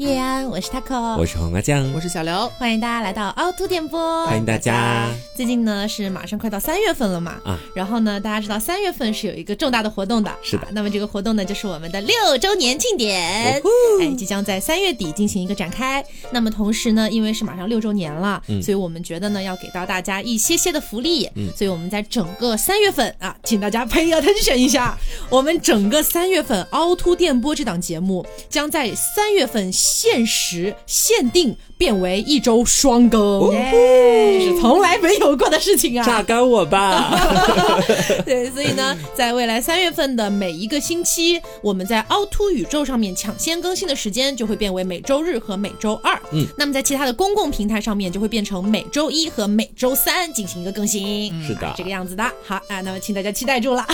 [0.00, 5.06] 叶安，我是 taco，我是黄瓜酱，我是小刘，欢迎大家来到凹凸电波，欢迎大家。
[5.32, 10.66] 最近呢是马上快到三月份了嘛，啊，然后呢大家知道三月份是有一个重大的活动的，是的。
[10.72, 16.04] 那么这个活动呢就是我们的六周年庆典，哎，即将在三月底进行一个展开。
[16.32, 24.98] 那么同时呢，因为是马上六周年了，所以我们觉得呢要给到大家一些些的福利，所以我们在整个三月份啊，请大家 pay attention 一下，
[25.30, 29.60] 我们整个三月份凹凸电波这档节目将在三月份。
[29.72, 36.04] 限时十限定变为一周双更，这是从来没有过的事情啊！
[36.04, 37.18] 榨干我吧！
[38.26, 46.20] 对，所以呢，在未来三月份的每一个星期，我们在凹凸宇宙上面抢先更新的时间就会变为每周日和每周二。
[46.32, 51.32] 嗯，那么在其他的公共平台上面就会变成每周一和每周三进行一个更新。
[51.42, 52.22] 是的，这个样子的。
[52.44, 53.86] 好啊，那么请大家期待住了。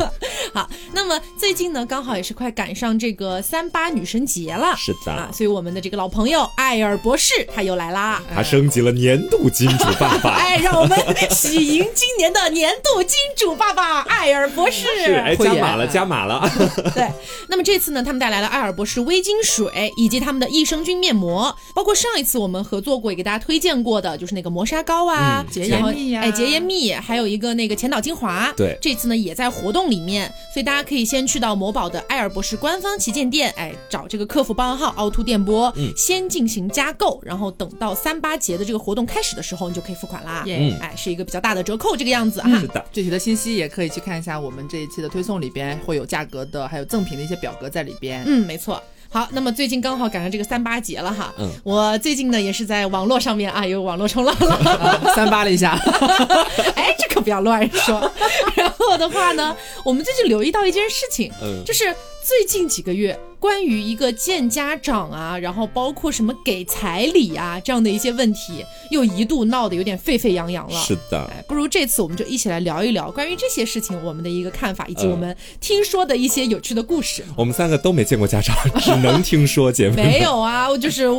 [0.54, 4.74] 好，那么最近呢，刚好也是快赶上这个三八女神节了。
[4.78, 10.98] 是的啊，所以我们的这个老朋友艾尔博士他又来啦，他升级了年度金主爸爸， 哎，让我们
[11.30, 16.50] 喜迎今年的年度金主爸爸艾尔博士，是哎，加码了，加码了。
[16.94, 17.10] 对，
[17.48, 35.72] 那么这次呢，他们带来了艾尔博士微晶水以及他们的益生菌面膜，包括上一次我们合作过也给大家推荐过的，就是那个磨砂膏啊，洁颜蜜呀，哎，洁颜蜜，还有一个那个前导精华，对，这次呢也在活动里面，所以大家可以先去到某宝的艾尔博士官方旗舰店，哎，找这个客服报暗号凹凸电波。
[35.76, 40.44] 嗯，先进行加购，然后等到三八节的这个活动开始的时候，你就可以付款啦。
[40.46, 42.48] 嗯，哎，是一个比较大的折扣，这个样子哈。
[42.60, 48.22] 是的，具体的信息也可以去看一下我们这一期的推送里边会有价格的，还有赠品的一些表格在里边。
[48.26, 48.82] 嗯，没错。
[49.10, 51.32] 好，那么最近刚好赶上这个三八节了哈。
[51.38, 55.78] 嗯，我最近呢也是在网络上面啊有网络冲浪了， 三八了一下。
[56.74, 58.10] 哎，这可不要乱说。
[58.56, 63.18] 然后的话呢，我们最近留意到一件事情，嗯，就是最近几个月。
[63.38, 70.80] 关于一个见家长啊，然后包括什么给彩礼啊这样的一些问题，又一度闹得有点沸沸扬扬了。
[70.80, 77.22] 是的，不如这次我们就一起来聊一聊关于这些事情我们的一个看法，以及我们听说的一些有趣的故事。
[77.36, 79.96] 我们三个都没见过家长，只能听说姐妹。
[80.02, 81.04] 没有啊，我就是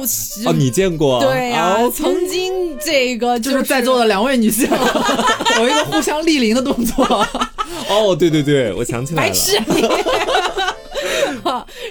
[0.47, 1.22] 哦，你见过？
[1.22, 4.67] 对呀，曾经这个就是在座的两位女性
[5.59, 7.05] 有一个互相莅临的动作。
[7.87, 9.29] 哦，对对对，我想起来了。
[9.29, 9.59] 白痴。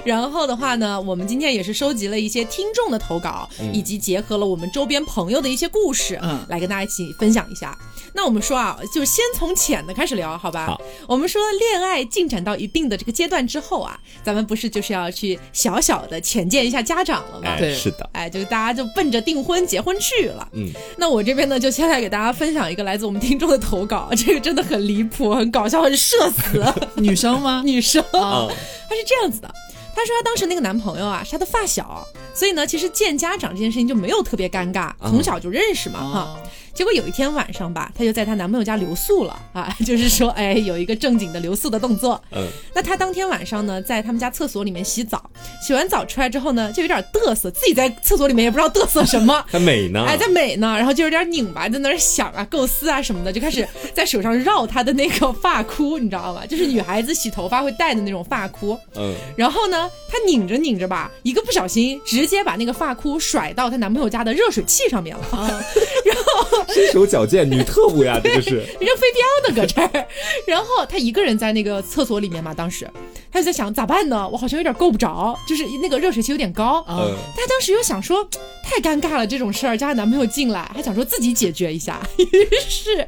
[0.04, 7.76] 然后的话呢，我们今天也是收集了一些听众的投稿，以及结合了我们周边朋友的一些故事，嗯，来跟大家一起分享一下。
[8.16, 10.66] 那我们说啊，就先从浅的开始聊，好吧？
[10.66, 10.80] 好。
[11.08, 17.56] 我们说恋爱进展到一定的这个阶段之后啊，咱们不是就是要去小小的浅见一下家长了吗？
[17.58, 18.08] 对，是的。
[18.12, 20.48] 哎，就是大家就奔着订婚结婚去了。
[20.52, 20.70] 嗯。
[20.96, 26.64] 那我这边呢，就先来给大家分享一个来自我们听众的投稿，这个真的很离谱，很搞笑，很社死。
[26.94, 27.62] 女生吗？
[27.66, 28.00] 女生。
[28.12, 28.46] 啊。
[28.88, 29.52] 她是这样子的。
[29.94, 36.36] 她说她当时那个男朋友啊是她的发小，所以呢，其实见家长这件事情就没有特别尴尬，从小就认识嘛，哈。
[36.74, 42.20] 结果有一天晚上吧，她就在她男朋友家留宿了啊， 就是说，哎，有一个正经的留宿的动作。
[42.32, 45.30] 嗯，那她当天晚上呢，在他们家厕所里面洗澡，
[45.64, 56.44] 洗完澡出来之后呢，就有点嘚瑟，自己在厕所里面也不知道嘚瑟什么， 在美呢，哎，在美呢，然后就有点拧巴，在那儿想啊，构思啊什么的，就开始在手上绕她的那个发箍，你知道吗？
[56.44, 58.76] 就是女孩子洗头发会戴的那种发箍。
[58.96, 65.24] 嗯，然后呢，她拧着拧着吧，一个不小心，直接把那个发箍甩到她男朋友家的热水器上面了，
[66.04, 66.64] 然后。
[66.74, 70.06] 身手矫健女特务呀，这个是扔飞镖呢， 搁这儿。
[70.46, 72.88] 然后她一个人在那个厕所里面嘛，当时
[73.30, 74.28] 她就在想咋办呢？
[74.28, 76.84] 我好像有点够不着，就是那个热水器有点高。
[76.88, 78.26] 嗯，她当时又想说
[78.64, 82.00] 太尴尬了，这种事儿叫她男朋友进来，还想说自己解决一下。
[82.18, 83.06] 于是，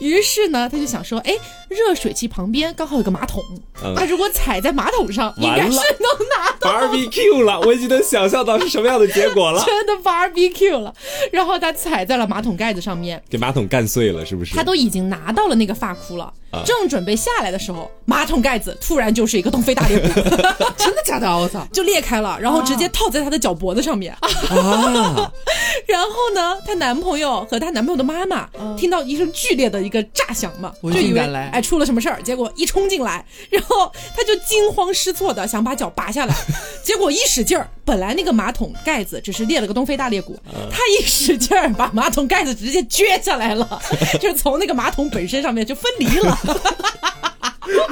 [0.00, 1.34] 于是呢，她就想说，哎，
[1.68, 3.42] 热水器旁边刚好有个马桶，
[3.96, 6.70] 她如果踩在马桶上，应该是能拿到。
[6.70, 9.62] barbecue 了，我已经能想象到是什么样的结果了。
[9.64, 10.94] 真的 barbecue 了，
[11.32, 13.22] 然后他踩在了马桶盖子上面。
[13.28, 14.54] 给马桶干碎了，是不是？
[14.54, 16.32] 他都已经拿到了那个发箍了，
[16.64, 20.08] 正准备下来的时候，马桶盖子突然就是一个东非大裂谷，
[20.76, 21.28] 真的假的？
[21.28, 24.12] 我操，就裂开了，然后直接套在他的脚脖子上面。
[24.14, 24.20] 啊！
[25.86, 31.20] 然后呢，她男朋友和她男朋友的妈妈听到一声剧烈的一个炸响嘛，就以为
[31.52, 36.34] 哎出了什么事儿，结果一冲进来，然后她就惊慌失措的想把脚拔下来，
[36.82, 40.38] 结果一使劲儿，本来那个马桶盖子只是裂了个东非大裂谷，
[40.70, 43.80] 他一使劲儿把马桶盖子直接撅下来了，
[44.20, 46.38] 就是从那个马桶本身上面就分离了。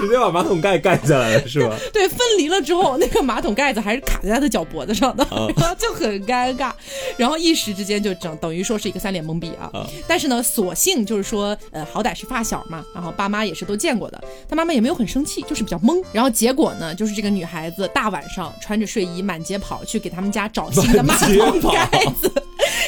[0.01, 1.77] 直接把马桶盖盖下来了是吧？
[1.93, 6.73] 对，分离了之后，那个马桶盖子还是卡在他的脚脖子上的，啊 然后就很尴尬，
[7.17, 9.71] 然后一时之间就整等于说是一个三脸懵逼啊。
[9.73, 16.03] 啊但是呢，所幸就是说，呃，好歹是发小嘛，然后爸妈也是都见过的，他妈妈也没有很生气，就是比较懵。
[16.13, 21.89] 然后结果呢，就是这个女孩子大晚上穿着睡衣满街跑去给他们家找新的马桶盖
[22.21, 22.31] 子。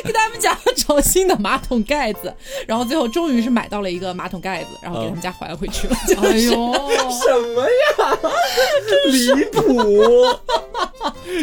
[0.05, 2.33] 给他们家找新的马桶盖子，
[2.67, 5.97] 然后最后终于是买到了一个马桶盖子，然后给他们家还回去了。
[6.07, 6.73] 就是哎呦，
[7.11, 8.19] 什么呀？
[9.11, 9.83] 离谱，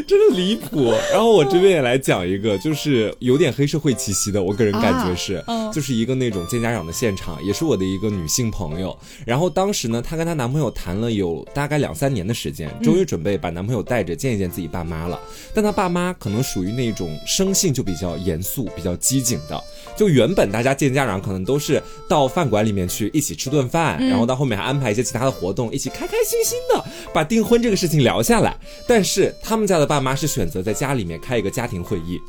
[0.07, 0.93] 真的离谱。
[1.11, 8.97] 然后我这边也来讲一个，就是有点黑社会气息的，我个人感觉是，啊嗯就是一个那种见家长的现场，也是我的一个女性朋友。
[9.25, 15.17] 然后当时呢，她跟她男朋友谈了有大概两三年的时间，终于准备把男朋友带着见一见自己爸妈了。
[15.53, 19.63] 但她爸妈可能属于那种生性就比较严肃、比较机警的。
[19.95, 26.83] 就原本大家见家长可能都是到饭馆里面去一起吃顿饭，然后到后面还安排一些其他的活动，一起开开心心的
[27.13, 28.55] 把订婚这个事情聊下来。
[28.87, 32.19] 但是他们家的爸妈是选择在家里面开一个家庭会议，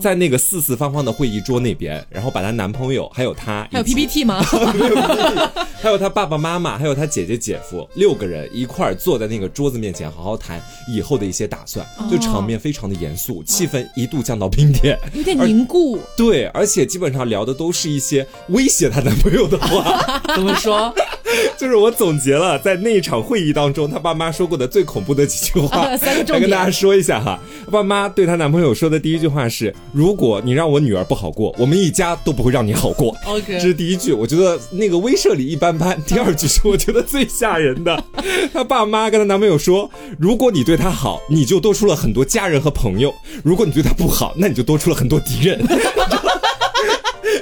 [0.00, 4.40] 在那个四四方方的会议桌那边，然后把她男朋友还有她还有 PPT 吗？
[5.80, 11.84] 还有她爸爸妈妈，还有她姐姐姐夫，六个人一块儿坐在那个桌子面前，好好谈以后的一些打算。
[12.10, 14.98] 就场面非常的严肃，气氛一度降到冰点。
[15.12, 16.00] 有点凝固。
[16.16, 20.02] 对，而且基本上聊的都是一些威胁她男朋友的话。
[20.34, 20.92] 怎么说？
[21.56, 27.38] 就是我总结了在那一场会议当中，她爸妈说过的最恐怖的几句话， 三个重点来跟大家说一下哈。
[27.70, 36.00] 爸妈对她男朋友说的第一句话是：“如果你让我女儿不好过，我们一家都不会让你好过。” OK 这是第一句，我觉得那个威慑力一般般。
[36.06, 38.02] 第二句是我觉得最吓人的，
[38.52, 43.10] 她爸妈跟她男朋友说：“如果你对她好，你就多出了很多家人和朋友；
[43.44, 45.60] 如果你对她不好，那你就多出了很多敌人。”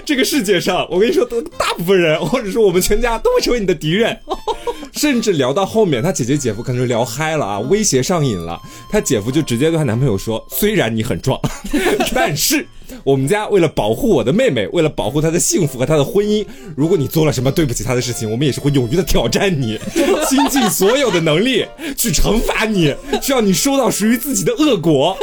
[0.05, 1.25] 这个世界上，我跟你说，
[1.59, 4.17] 大部分人或者说我们全家都会成为你的敌人，
[4.93, 8.61] 甚至聊到后面，她姐姐姐夫可能就聊嗨了啊，威胁上瘾了，
[8.91, 11.41] 她姐夫就直接对她男朋友说：“虽然你很壮，
[12.15, 12.67] 但是
[13.05, 16.47] 我们家为了保护我的妹妹，为了保护她的幸福和她的婚姻，
[16.77, 19.79] 如果你做了什么对不起她的事情，我们也是会勇于的挑战你，
[20.29, 21.67] 倾尽所有的能力
[21.97, 25.17] 去惩罚你，去让你收到属于自己的恶果。”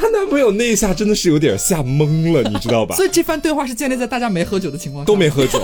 [0.00, 2.96] 她男朋友那一下真的是有点吓懵了，你知道吧？
[2.96, 5.60] 所以这番对话是建立在大家没喝酒的情况下，都没喝酒，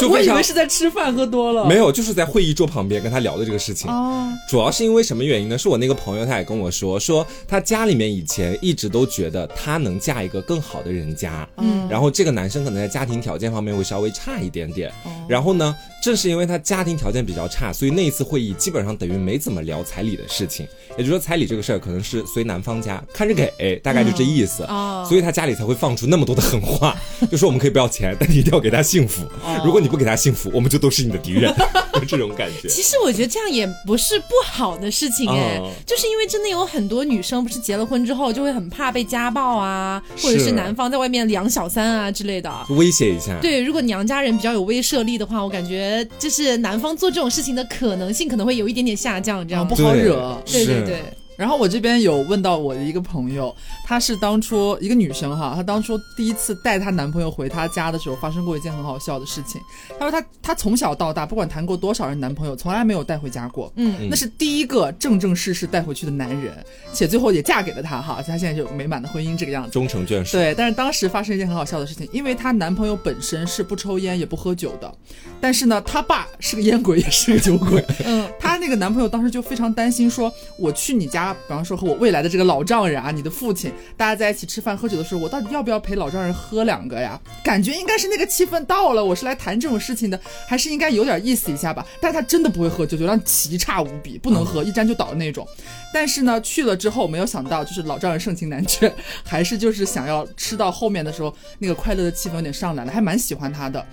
[0.00, 3.90] 就我以为是在吃饭喝多了，没有，就是在会议桌旁边跟他聊的这个事情。
[3.90, 5.56] 哦，主要是因为什么原因呢？
[5.56, 14.92] 是我那个朋友，他也跟我说，说他家里面以前一直都觉得她能嫁一个更好的人家，嗯，然后这个男生可能在家庭条件方面会稍微差一点点，
[15.28, 20.66] 然后呢，正是因为他家庭条件比较差，所以那一次会议基本上等于没怎么聊彩礼的事情，
[20.96, 25.04] 也就是说彩礼这个事儿可能是随男方家看着给，大概就这意思，哦。
[25.08, 26.96] 所以他家里才会放出那么多的狠话，
[27.30, 29.22] 就说我们可以不要钱，但你一定要给他幸福，
[29.64, 31.54] 如果你不给他幸福，我们就都是你的敌人，
[31.92, 32.68] 就这种感觉。
[32.68, 42.52] 其实我觉得这样也不是不好的事情哎，哦就是因为真的有很多女生不是结了婚之后就会很怕被家暴啊，或者是是男方在外面养小三啊之类的。
[42.70, 50.42] 威胁一下，对，如果娘家人比较有威慑力的话，我感觉就是男方做这种事情的可能性可能会有一点点下降，这样不好惹。
[50.44, 51.02] 对对对，
[51.36, 53.54] 然后我这边有问到我的一个朋友，
[53.84, 59.60] 她是当初一个女生哈，她当初第一次带她男朋友回她家的时候，发生过一件很好笑的事情。
[59.98, 63.72] 她说她她从小到大，不管谈过多少任男朋友，从来没有带回家过。
[63.76, 66.52] 嗯，那是第一个正正式式带回去的男人，
[66.92, 69.70] 且最后也嫁给了他哈，她现在就美满的婚姻这个样子。
[69.70, 70.36] 终成眷属。
[70.36, 74.92] 对，但是当时发生一件很好笑的事情，因为她男朋友本身是不抽烟也不喝酒的，
[75.40, 77.84] 但是呢，她爸是个烟鬼，也是个酒鬼。
[78.04, 87.18] 嗯，她那个男朋友当时就非常担心说，我去你家，啊比方说和我未来的这个老丈人啊，你的父亲，大家在一起吃饭喝酒的时候，我到底要不要陪老丈人喝两个呀？
[87.42, 91.86] 感觉应该是那个气氛到了，我是来谈这种事情的，还是应该有点意思一下吧。
[92.00, 95.46] 但是他真的不会喝酒，酒量奇差无比，不能喝，一沾就倒的那种。
[95.92, 98.92] 但是呢，去了之后没有想到，就是老丈人盛情难却，
[99.24, 103.84] 还是就是想要吃到后面的时候，那个快乐的气氛有点上来了，还蛮喜欢他的。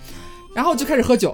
[0.54, 1.34] 然后就开始喝酒，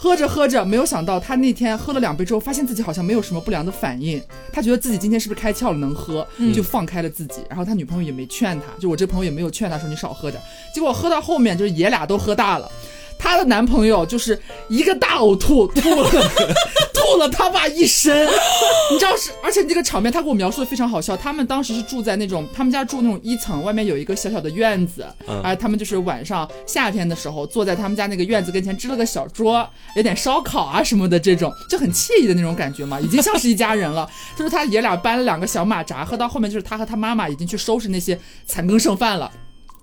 [0.00, 6.24] 喝着喝着，没有想到他那天喝了两杯之后，发现自己好像没有什么不良的反应，他觉得自己今天是不是开窍了，能喝，
[6.54, 7.40] 就放开了自己。
[7.48, 10.40] 然后他女朋友也没劝他，就我这朋友也没有劝他说你少喝点。
[10.72, 12.70] 结果喝到后面就是爷俩都喝大了。
[13.18, 16.08] 她的男朋友就是一个大呕吐，吐了
[17.08, 18.26] 吐了他爸一身，
[18.92, 21.16] 你知道是，而且这个场面他给我描述的非常好笑。
[21.16, 34.08] 他们当时是住在那种他们家住那种一层，外面有一个小小的院子，嗯而他们就是晚上夏天的时候坐在他们家那个院子跟前支了个小桌，有点烧烤啊什么的这种，就很惬意的那种感觉嘛，已经像是一家人了。
[34.36, 39.30] 就是他爷俩搬了两个小马扎，喝到后面就是他和他妈妈已经去收拾那些残羹剩饭了。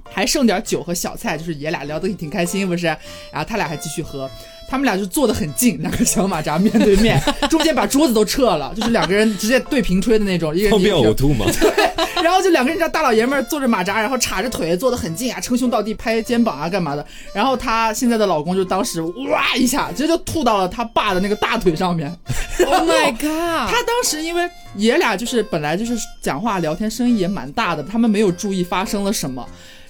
[0.07, 2.85] 还剩点酒和小菜，就是爷俩聊得挺开心，不是？
[2.85, 2.99] 然
[3.33, 4.29] 后他俩还继续喝。
[4.67, 11.45] 他们俩就坐得很近，两个小马扎面对面， 中间把桌子都撤了，就是两个人直接对平吹的那种，一人方便一个呕吐吗？
[11.59, 17.05] 对，然后就两个人家大老爷们儿坐着马扎，然后叉着腿坐得很近啊，称兄道弟，拍肩膀啊，干嘛的？
[17.33, 22.13] 然后她现在的老公就当时哇一下，直接就吐到了他爸的那个大腿上面。
[22.65, 23.69] Oh my god！
[23.69, 29.45] 他当时因为爷俩就是本来就是讲话聊天声音也蛮大的，他们没有注意发生了什么。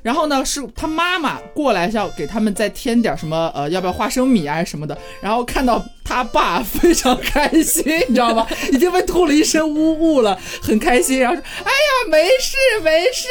[0.06, 4.96] 然后呢，是他妈妈过来是要给他们再添点什么，呃，要不要花生米啊什么的。
[5.20, 8.46] 然后看到他爸非常开心，你知道吗？
[8.72, 11.20] 已经被吐了一身污物了，很开心。
[11.20, 13.28] 然后说：“哎呀，没事没事。”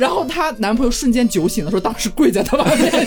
[0.00, 3.06] 然后她男朋友瞬间酒醒了，说当时跪在他爸面前，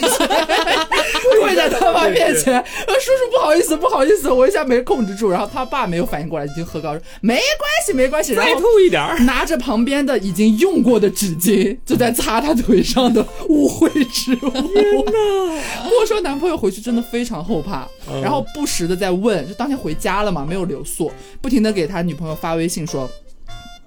[1.41, 5.31] 跪在他爸面前，呃，叔叔不好意思不好意思，我一下没控制住。
[5.31, 7.43] 然后他爸没有反应过来，已经喝高了没关
[7.83, 9.17] 系没关系，然再后吐一点儿。
[9.21, 14.49] 拿着旁边的已经用过的纸巾，就在擦他腿上的污秽之物。
[14.49, 21.11] 我说男朋友回去真的非常后怕，嗯然后不时的在问，就当天回家了嘛，没有留宿，
[21.41, 23.09] 不停的给他女朋友发微信说。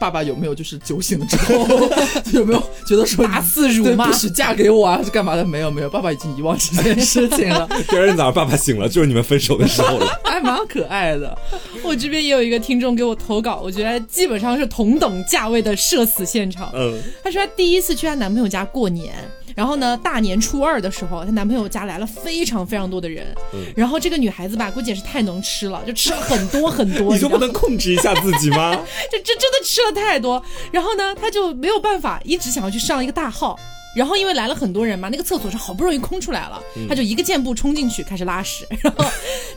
[0.00, 1.66] 爸爸有没有就是酒醒了之后
[2.32, 5.44] 有没有觉得说打死辱骂不许嫁给我啊是干嘛的？
[5.44, 10.06] 没有没有，爸爸已经遗忘这件事情了，第二天早上爸爸醒了，就是你们分手的时候了。
[10.24, 11.36] 还 蛮可爱的。
[11.82, 16.70] 我这边也有一个听众给我投稿，我觉得基本上是同等价位的社死现场。
[16.74, 19.14] 嗯，她说她第一次去她男朋友家过年，
[19.60, 28.70] 然后呢，大年初二的时候，她男朋友家来了非常非常多的人，嗯然后这个女孩子吧，估计也是太能吃了，就吃了很多很多， 你就不能控制一下自己吗？
[29.12, 33.60] 这这真的吃了太多，然后呢，她就没有办法，一直想要去上一个大号。
[33.94, 38.66] 然后因为来了很多人嘛，那个厕所是好不容易空出来了，她就一个箭步冲进去开始拉屎。
[38.82, 39.04] 然后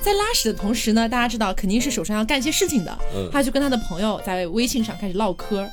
[0.02, 5.66] 在拉屎的同时呢，大家知道肯定是手上要干些事情的，嗯她就跟她的朋友在微信上开始唠嗑。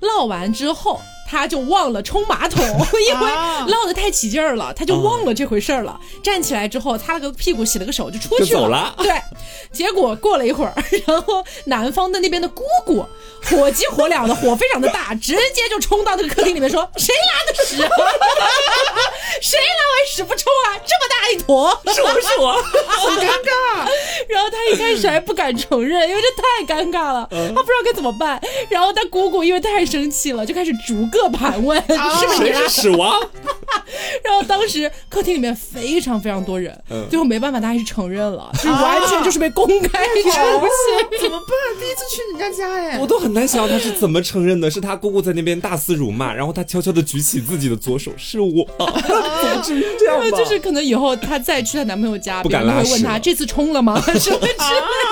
[0.00, 2.64] 唠完之后，她就忘了冲马桶，
[3.06, 6.00] 因为啊唠得太起劲儿了，他就忘了这回事儿了。
[6.22, 9.12] 站起来之后，擦了个屁股，洗了个手，就出去了对，
[9.70, 10.74] 结果过了一会儿，
[11.06, 13.04] 然后南方的那边的姑姑
[13.44, 17.90] 火急火燎的，火非常的大， 直接就冲到那个客厅里面说：“谁拉的屎啊？
[19.40, 20.80] 谁拉完屎不冲啊？
[20.86, 22.52] 这么大一坨，是我是我，
[22.86, 23.88] 好尴尬。
[24.28, 28.40] 然后他一开始还不敢承认，因为这太尴尬了，他不知道该怎么办。
[28.68, 33.18] 然后他姑姑因为太生气了，就开始逐个盘问，是不是你是屎王？
[34.22, 40.32] 然后当时客厅里面非常非常多人，嗯最后没办法，他还是承认了，就完全就是被公开出现。
[41.20, 41.80] 怎么办？
[41.80, 44.68] 第一次去人家家哎我，都很难想象他是怎么承认的。
[44.70, 50.36] 是他姑姑在那边大肆辱骂，然后他悄悄的举起自己的左手，是我， 怎么至于这样吧？
[50.36, 53.98] 就是可能以后她再去她男朋友家，不敢拉会问他这次冲了吗？
[54.00, 54.52] 什么之类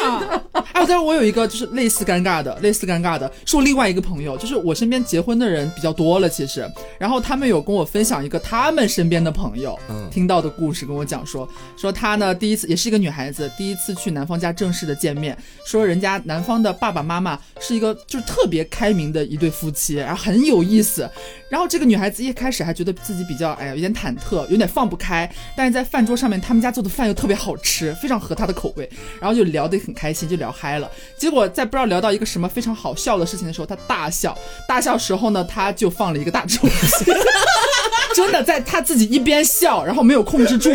[0.03, 0.09] 的。
[0.09, 0.43] 啊！
[0.73, 10.09] 哎，但是我有一个就是类似尴尬的，类似尴尬的，是我另外一个朋友，就是我身边结婚的人比较多了，其实，然后他们有跟我分享一个他们身边的朋友、嗯。
[10.11, 15.37] 听到的故事，跟我讲说，说他呢第一次也是一个女孩子，第一次去男方家正式的见面，
[15.67, 21.09] 说人家男方的爸爸妈妈是一个就是特别开明的一对夫妻，然后很有意思，
[21.51, 28.89] 然后这个女孩子一开始还觉得自己比较哎呀有点忐忑，有点放不开，但是在饭桌上面他们家做的饭又特别好吃，非常合她的口味，
[29.21, 30.91] 然后就聊得很开心，就聊嗨了。
[31.19, 34.37] 结果在不知道聊到一个什么非常好笑的事情的时候，她大笑，
[34.67, 36.73] 大笑时候呢，她就放了一个大臭屁。
[38.15, 40.71] 真的在他自己一边笑，然后没有控制住，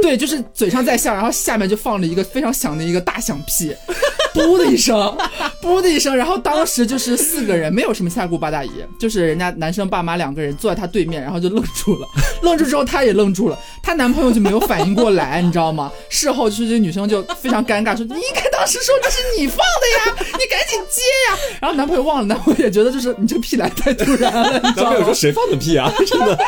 [0.00, 3.76] 对，就是嘴上在笑，然后下面就放了一个非常响的一个大响屁，
[4.32, 4.96] 噗的一声，
[5.62, 12.08] 噗的一声，然后当时就是四个人，没有什么七大姑八大姨，就是人家男生爸妈两个人坐在他对面，然后就愣住了，
[12.40, 15.92] 愣住之后他也愣住了，他男朋友就没有反应过来，你知道吗？
[16.08, 21.58] 事后就是这个女生就非常尴尬，说你应该当时说这是你放的呀，你赶紧接呀。
[21.60, 25.14] 然后男朋友忘了，男朋友也觉得就是你这屁来太突然了，你知男道吗朋友说？
[25.14, 25.92] 谁放的屁啊？
[26.06, 26.44] 真的，太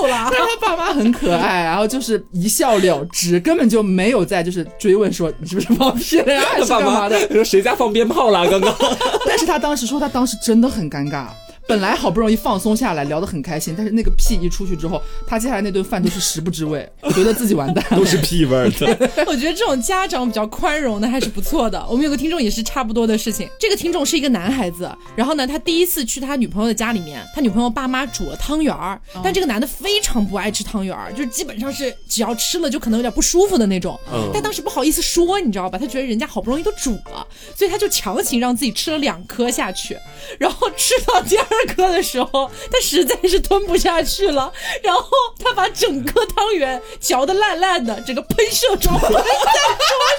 [0.00, 0.40] 臭了但。
[0.40, 7.28] 是他爸妈很可爱，然后就是一笑了之，根本就没有在就是追问说你是不是放屁了呀， 是爸妈干嘛的。
[7.32, 8.48] 说谁家放鞭炮了？
[8.50, 8.74] 刚刚
[9.26, 11.26] 但是他当时说他当时真的很尴尬。
[11.70, 17.96] 本来好不容易放松下来，聊得很开心，但是那个屁一出去之后，他接下来那顿饭都是食不知味， 觉得自己完蛋了。
[17.96, 18.86] 都是屁味儿的。
[19.24, 21.80] 我觉得这种家长比较宽容的还是不错的。
[21.88, 33.96] 我们有个听众也是差不多的事情，这个听众是一个男孩子，然后呢，他第一次去他女朋友的家里面，他女朋友爸妈煮了汤圆儿，但这个男的非常不爱吃汤圆儿，就是基本上是只要吃了就可能有点不舒服的那种。
[34.12, 35.78] 嗯但当时不好意思说，你知道吧？
[35.78, 37.24] 他觉得人家好不容易都煮了，
[37.54, 39.96] 所以他就强行让自己吃了两颗下去，
[40.38, 44.52] 然后吃到第二颗的时候，他实在是吞不下去了，
[44.82, 45.02] 然后
[45.42, 49.18] 他把整个汤圆嚼得烂烂的，整个喷射状 在桌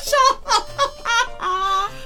[0.05, 0.17] 上。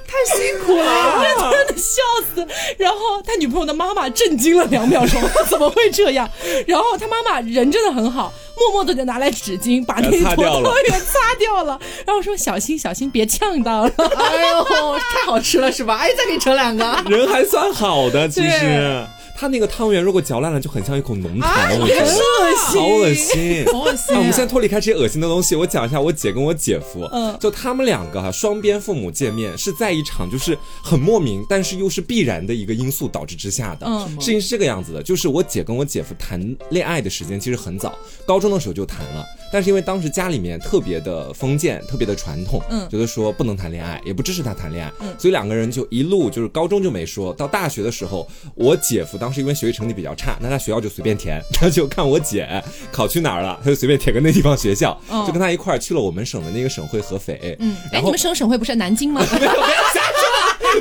[0.07, 2.01] 太辛苦了，真的笑
[2.33, 2.47] 死。
[2.77, 6.29] 然后他女朋友的妈妈震惊了两秒钟， 怎么会这样？
[6.65, 13.91] 然后他妈妈人真的很好，默默的就拿来纸巾把那坨汤圆擦掉了，然后说小心小心别呛到了。
[13.97, 15.97] 哎呦，太好吃了是吧？
[15.97, 17.03] 哎，再给你盛两个。
[17.09, 19.05] 人还算好的，其实。
[19.35, 22.15] 它那个汤圆如果嚼烂了，就很像一口浓痰，我觉得。
[22.55, 24.15] 好恶心，好恶心。
[24.15, 33.85] 我们先脱离开这些恶心的东西，我讲一下我姐跟我姐夫，嗯，就他们两个哈，双边父母见面是在一场就是很莫名，但是又是必然的一个因素导致之下的。
[33.85, 36.39] 嗯，事情是这个样子的，就是我姐跟我姐夫谈
[36.69, 37.93] 恋爱的时间其实很早，
[38.25, 49.24] 高中的时候就谈了，但是因为当时家里面特别的封建，特别的传统，嗯，觉得说不能谈恋爱，也不支持他谈恋爱，嗯，所以两个人就一路就是高中就没说到大学的时候，我姐夫当。
[49.25, 52.47] 当时因为学习成绩比较差，那他学校就随便填， 他就看我姐
[52.91, 57.57] 考去哪儿了，他就随便填个那地方学校，就跟他一块儿去了我们省的那个省会合肥。
[57.59, 59.25] 嗯，哎，你们省省会不是南京吗？
[59.27, 60.24] 不要瞎说，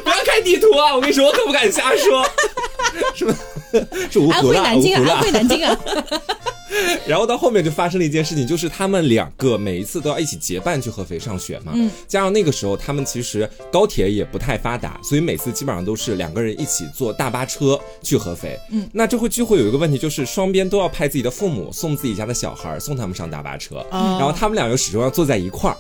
[0.01, 0.95] 不要看地图啊！
[0.95, 2.25] 我跟你说，我可不敢瞎说，
[3.15, 3.35] 是吧？
[4.11, 5.79] 是芜湖啦，南京啊，安徽南京啊。
[7.07, 11.73] 然后到后面就发生了一件事情，就是他们两个每一次都要一起结伴去合肥上学嘛。
[11.75, 11.89] 嗯。
[12.09, 18.59] 加上那个时候他们其实高铁也不太发达，所以每次基本上都是两个人一起坐大巴车去合肥。
[18.71, 18.89] 嗯。
[18.93, 25.77] 那这会聚会有一个问题，就是双边都要派自己的父母送自己家的小孩送他们上大巴车，然后他们俩又始终要坐在一块儿，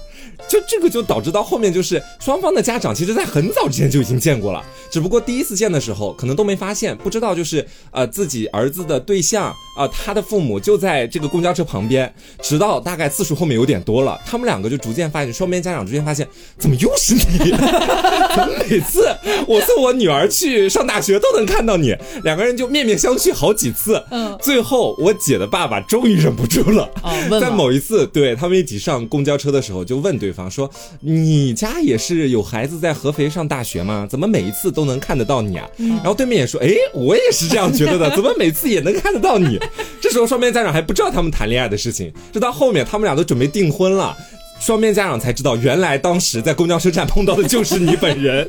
[0.48, 11.04] 就这个就导致到后面就是双方的家长其实在很早之前就已经见过了，只不过第一次见的时候可能都没发现，不知道就是呃自己儿子的对象啊他的父母就在。
[11.14, 12.12] 这个公交车旁边，
[12.42, 16.26] 直到大概次数后面有点多了，他们两个就逐渐发现，双边家长逐渐发现，
[16.58, 17.50] 怎么又是你？
[18.34, 19.06] 怎么每次
[19.46, 21.94] 我送我女儿去上大学都能看到你？
[22.24, 24.02] 两个人就面面相觑好几次。
[24.10, 26.90] 嗯，最后我姐的爸爸终于忍不住了，
[27.40, 34.06] 在某一次对他们一起上公交车的时候，就问对方说：“你家也是有孩子在合肥上大学吗？
[34.08, 39.58] 怎么每一次都能看得到你啊？”然后对面也说：“哎，我也是这样觉得的，怎么每次也能看得到你？”
[40.00, 40.74] 这时候双边家长。
[40.74, 44.16] 还不知道他们谈恋爱的事情，直到后面他们俩都准备订婚了，
[44.58, 48.44] 双边家长才知道，原来当时在公交车站碰到的就是你本人。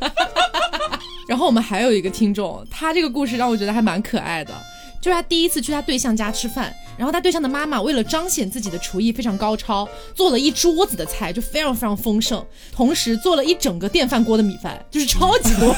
[1.29, 4.51] 然后我们还有一个听众，他这个故事让我觉得还蛮可爱的，
[5.05, 6.75] 就是他第一次去他对象家吃饭。
[6.97, 12.43] 然后他对象的妈妈为了彰显自己的厨艺非常高超，做了一桌子的菜，就非常非常丰盛，
[12.73, 15.73] 同时做了一整个电饭锅的米饭，就是超级多，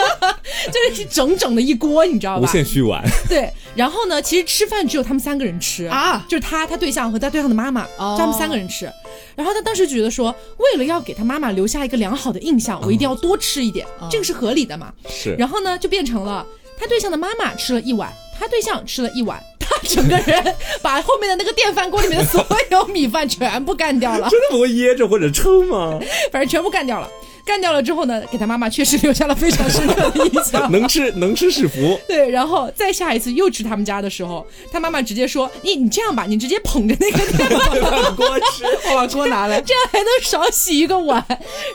[0.72, 2.48] 就是整整的一锅，你知道吧？
[2.48, 3.04] 无限续碗。
[3.28, 8.88] 对，然后呢，其实吃饭只有他们三个人吃啊，就是他、他对象和他对象的妈妈，就他们三个人吃。
[9.34, 14.92] 然后他当时觉得说，为了要给他妈妈留下一个良好的印象，我一定要多吃一点，这个是合理的嘛？
[15.10, 15.34] 是。
[15.36, 16.46] 然后呢，就变成了
[16.78, 19.42] 他对象的妈妈吃了一碗，他对象吃了一碗。
[19.66, 25.98] 他整个人把后面的那个电饭锅里面的所有米饭全部干掉了， 真的不会噎着或者撑吗？
[26.30, 27.08] 反正全部干掉了。
[27.44, 30.70] 干掉了之后呢，给他妈妈确实留下了非常深刻的印象。
[30.72, 31.98] 能吃能吃是福。
[32.08, 41.24] 对，然后再下一次又去他们家的时候，他妈妈直接说：“你你这样吧，你直接捧着那个电饭 锅吃，我把锅拿来， 这样还能少洗一个碗。”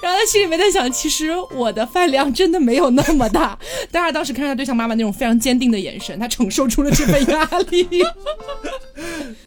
[0.02, 3.58] 然后他心里面在想，其实我的饭量真的没有那么大。
[3.92, 7.88] 但是当时看他对象妈妈那种非常坚定的眼神，他承受出了这份压力。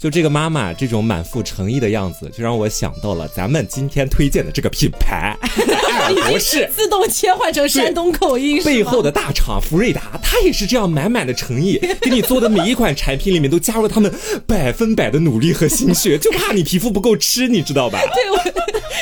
[0.03, 5.39] 就这个妈妈这种满腹诚意的样子，就让我想到了咱们今天推荐的这个品牌。
[5.93, 6.69] 爱尔博士。
[6.75, 14.13] 自动切换成山东口音，背后的大厂福瑞达，他也是这样满满的诚意，给你做的每一款产品里面都加入了他们
[14.45, 18.01] 百分百的努力和心血， 就怕你皮肤不够吃，你知道吧？
[18.13, 18.39] 对，我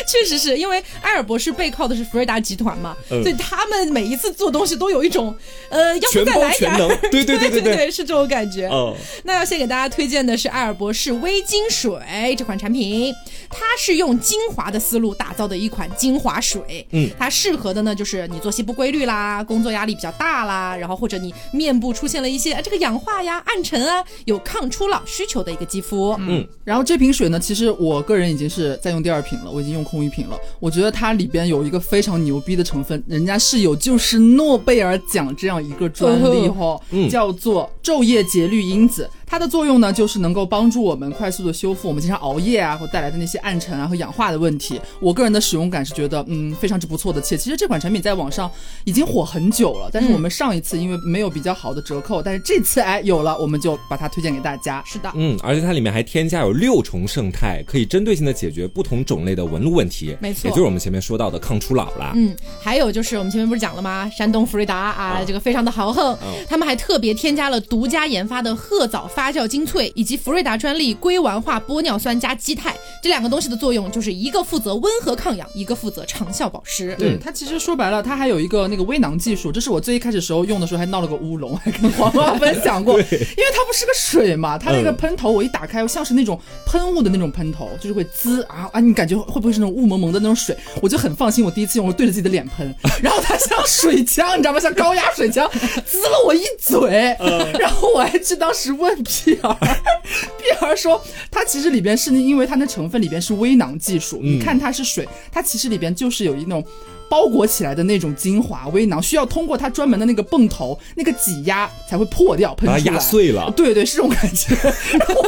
[0.07, 5.35] 确实是因为爱尔博士背靠的是福瑞达集团嘛，所以他们每一次做东西都有一种
[5.71, 6.77] 呃，要不再来点，
[7.11, 8.67] 对对对对 对，是这种感觉。
[8.67, 11.99] 哦，那要先给大家推荐的是爱尔博士微晶水
[12.37, 13.15] 这款产品，
[13.49, 16.87] 它是用精华的思路打造的一款精华水。
[16.91, 26.17] 嗯，它适合的呢，就是你作息不规律啦，工作压力比较大啦，然后或者你面部出现了一些这个氧化呀、暗沉啊，有抗初老需求的一个肌肤。
[26.21, 30.39] 嗯，然后这瓶水呢，其实我个人已经是在用第二瓶了，我已经用空一瓶了。
[30.59, 39.09] 我觉得它里边有一个非常牛逼的成分，人家是有就是诺贝尔奖这样一个专利哈，叫做昼夜节律因子。
[39.31, 44.81] 它的作用呢，就是能够帮助我们快速的修复我们经常熬夜啊或带来的那些暗沉啊和氧化的问题。
[44.99, 47.21] 我个人的使用感是觉得，嗯，非常之不错的。
[47.21, 48.51] 且其实这款产品在网上
[48.83, 54.83] 已经火很久了，但是我们上一次因为没有比较好的折扣，但是这次哎有了，我们就把它推荐给大家。
[54.85, 60.17] 是的，嗯，而且它里面还添加有六重胜肽，可以针对性的解决不同种类的纹路问题。
[60.21, 62.11] 没错，也就是我们前面说到的抗初老啦。
[62.17, 64.11] 嗯，还有就是我们前面不是讲了吗？
[64.11, 72.75] 山东福瑞达啊，这个非常的豪横，他们还特别添加了独家研发的褐藻发酵精粹，以及福瑞达专利硅烷化玻尿酸加基肽。
[73.03, 76.97] 这两个东西的作用，就是一个负责温和抗氧，一个负责长效保湿。
[76.99, 90.57] 对它其实说白了，它还有一个那个微囊技术，这是我最一开始时候用的时候还闹了个乌龙，还跟黄瓜分享过， 因为它不是个水嘛，它那个喷头我一打开，像是那种喷雾的那种喷头，就是会滋啊啊，你感觉会不会是那种雾蒙蒙的那种水？
[90.81, 94.59] 我就很放心，我第一次用，我对着自己的脸喷， 然后它像水枪，你知道吗？
[94.59, 95.47] 像高压水枪，
[95.85, 97.15] 滋了我一嘴，
[97.59, 106.65] 然后我还去当时问 P R，P R 说它其实里边是因为它那成分里边是微囊技术，你看它是水，它其实里边就是有一种。
[107.11, 113.53] 包裹起来的那种精华微囊，需要通过它专门的那个泵头那个挤压才会破掉，喷出来，压碎了。
[113.57, 114.55] 对对，是这种感觉。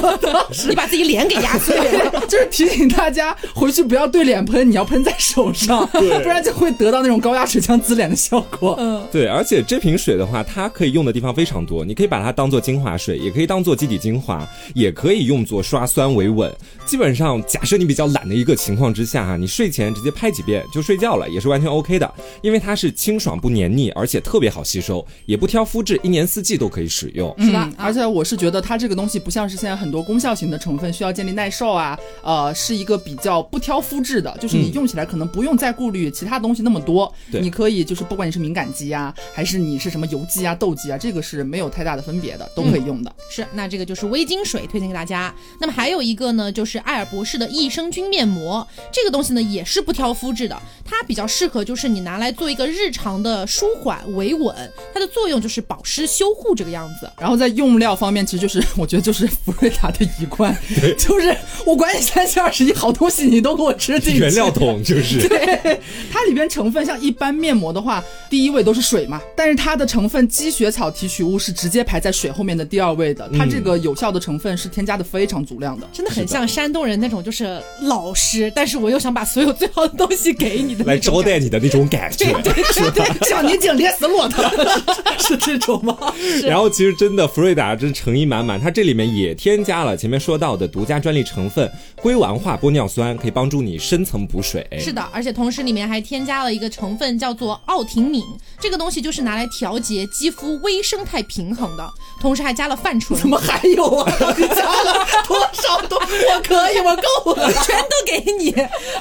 [0.00, 8.76] 我当时你把自己脸给压碎了， 就是提醒大家回去不要对脸喷，你要喷在手上， 不然就会得到那种高压水枪滋脸的效果。
[8.78, 16.52] 嗯，对，而且这瓶水的话，它可以用的地方非常多，你可以把它当做精华水，也可以当做基底精华，也可以用作刷酸维稳。
[16.86, 22.12] 基本上，假设你比较懒的一个情况之下哈，你睡前直接拍几遍就睡觉了，也是完全 OK 的。
[22.40, 27.34] 因为它是清爽不黏腻，而且特别好吸收，也不挑肤质，一年四季都可以使用。
[27.38, 43.14] 是的，而且我是觉得它这个东西不像是现在很多功效型的成分需要建立耐受啊，呃，是一个比较不挑肤质的，就是你用起来可能不用再顾虑其他东西那么多，你可以就是不管你是敏感肌啊，还是你是什么油肌啊、痘肌啊，这个是没有太大的分别的，都可以用的。
[43.30, 45.34] 是，那这个就是微晶水推荐给大家。
[45.60, 54.54] 那么还有一个呢，就是艾尔博士的益生菌面膜，这个东西呢也是不挑肤质的，它比较适合就是你拿来做一个日常的舒缓维稳，
[54.92, 57.10] 它的作用就是保湿修护这个样子。
[57.20, 60.56] 然后在用料方面，其实就是我觉得就是福瑞达的一贯，
[60.98, 64.20] 就是我管你三七二十一，好东西你都给我吃进去。
[64.20, 75.86] 原料桶就是， 对，它里边成分像一般面膜的话，第一位都是水嘛，但是它的成分积雪草提取物是直接排在水后面的第二位的，它这个有效的成分是添加的非常足量的。
[75.92, 82.32] 真的很像山东人那种，就是老实，但是我又想把所有最好的东西给你的来招待你的那种感觉。
[82.42, 84.42] 对对，像你井连死骆驼，
[85.20, 85.96] 是这种吗？
[86.44, 94.66] 然后其实真的福瑞达真诚意满满，它这里面也添加了前面说到的独家专利成分硅烷化玻尿酸，可以帮助你深层补水。
[94.80, 98.24] 是的，而且同时里面还添加了一个成分叫做奥婷敏，
[98.58, 101.86] 这个东西就是拿来调节肌肤微生态平衡的，
[102.20, 103.18] 同时还加了泛醇。
[103.20, 104.12] 怎么还有啊？
[104.38, 105.98] 你加了多少多？
[106.00, 108.50] 我可以，我够了，全都给你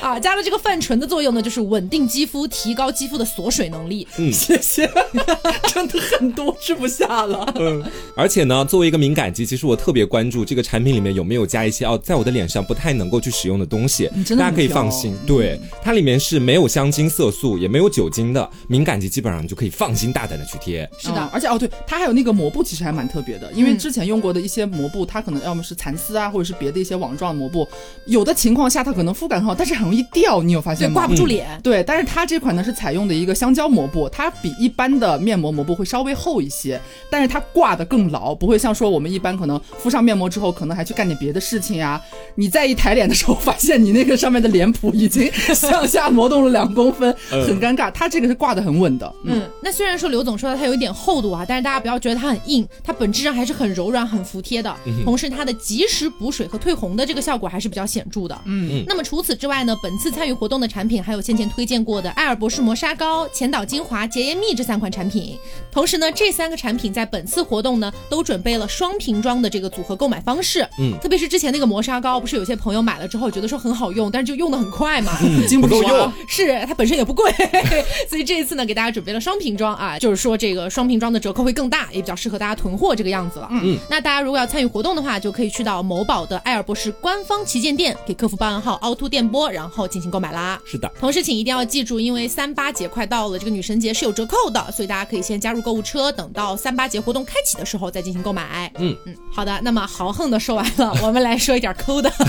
[0.02, 0.20] 啊！
[0.20, 4.08] 加了这个泛醇的作用呢，就是稳定肌肤，提高肌肤的锁水能力。
[4.18, 4.90] 嗯， 谢谢，
[5.74, 7.52] 真的很多吃不下了。
[7.56, 7.84] 嗯，
[8.16, 14.10] 而且呢，作为一个敏感肌，其实我特别关注这个产品里面有没有加一些哦，在我的脸上不太能够去使用的东西。
[14.30, 20.90] 大家可以放心，对，它里面是没有香精、色素，也没有酒精的，敏感肌基本上就可以放心大胆的去贴。
[20.98, 27.68] 是的，而且哦，对，它还有那个膜布，其实还蛮特别的，因为之前用过的一些膜布，它可能要么是蚕丝啊，或者是别的一些网状膜布，
[28.06, 31.02] 有的情况下它可能肤感很好，但是很容易掉，你有发现吗？
[31.02, 31.60] 挂不住脸。
[31.64, 42.02] 对，但是它这款呢是采用的一个香蕉膜布，它比一般的面膜膜布会稍微厚一些，但是它挂的更牢，不会像说我们一般可能敷上面膜之后，可能还去干点别的事情呀。
[42.36, 47.92] 你再一抬脸的时候，发现你那个上面的脸谱已经向下挪动了两公分， 很尴尬。
[47.92, 49.14] 它这个是挂的很稳的。
[49.26, 54.74] 嗯，那虽然说刘总说的它有一点厚度啊，但是大家不要觉得它很硬，它本质上还是很柔软、很服帖的。
[55.04, 58.40] 同时，它的及时补水和退红的这个效果还是比较显著的。
[58.46, 65.38] 嗯，那么除此之外呢，本次参与活动的产品还有先前推荐过的艾尔博士磨砂膏、前导精华、洁颜蜜这三款产品。
[65.72, 70.68] 同时呢，这三个产品在本次活动呢都准备了双瓶装的这个组合购买方式。
[70.80, 76.12] 嗯，特别是之前那个磨砂膏，不是有些朋友买了之后觉得说很好用，但是就用的很快嘛，经不住用。
[76.28, 77.32] 是它本身也不贵，
[78.10, 83.48] 所以这一次呢给大家准备了双瓶装啊，就是说这个双瓶装的折扣会更大，也比较适合大家囤货这个样子了。
[83.52, 90.60] 嗯，那大家如果要参与活动的话，就可以去到某宝的艾尔博士官方旗舰店，给客服报暗号凹凸电波，然后进行购买啦。
[90.66, 98.72] 是的，同时请一定要记住，因为三八节快到了，这个女神节是有折扣的，所以大家可以先加入购物车，等到三八节活动开启的时候再进行购买。
[98.78, 102.12] 嗯嗯，好的，那么豪横的说完了， 我们来说一点抠的。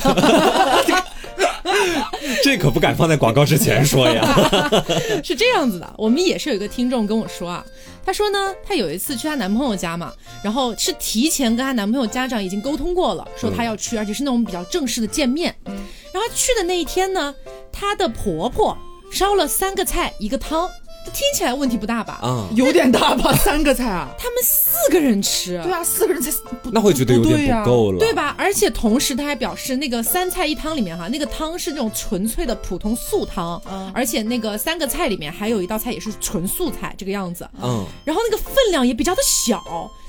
[2.45, 4.23] 这可不敢放在广告之前说呀。
[5.23, 7.65] 是这样子的，我们也是有一个听众跟我说啊，
[8.05, 15.55] 她说呢，她有一次去她男朋友家嘛，然后是提前跟她男朋友家长已经沟通过了，说她要去，而且是那种比较正式的见面。
[15.65, 17.35] 然后去的那一天呢，
[17.73, 18.77] 她的婆婆
[19.13, 20.69] 烧了三个菜一个汤。
[21.13, 22.21] 听起来问题不大吧？
[22.23, 23.35] 嗯，有点大吧？
[23.35, 24.09] 三个菜啊？
[24.17, 26.31] 他们四个人吃，对啊，四个人才
[26.71, 28.37] 那会觉得有点不够了，对吧？
[28.39, 33.61] 而且同时他还表示，那个三菜一汤里面哈，那个汤是那种纯粹的普通素汤，
[33.93, 39.61] 而且那个三个菜里面还有一道菜也是纯素菜这个样子，嗯，然后那个分量也比较的小，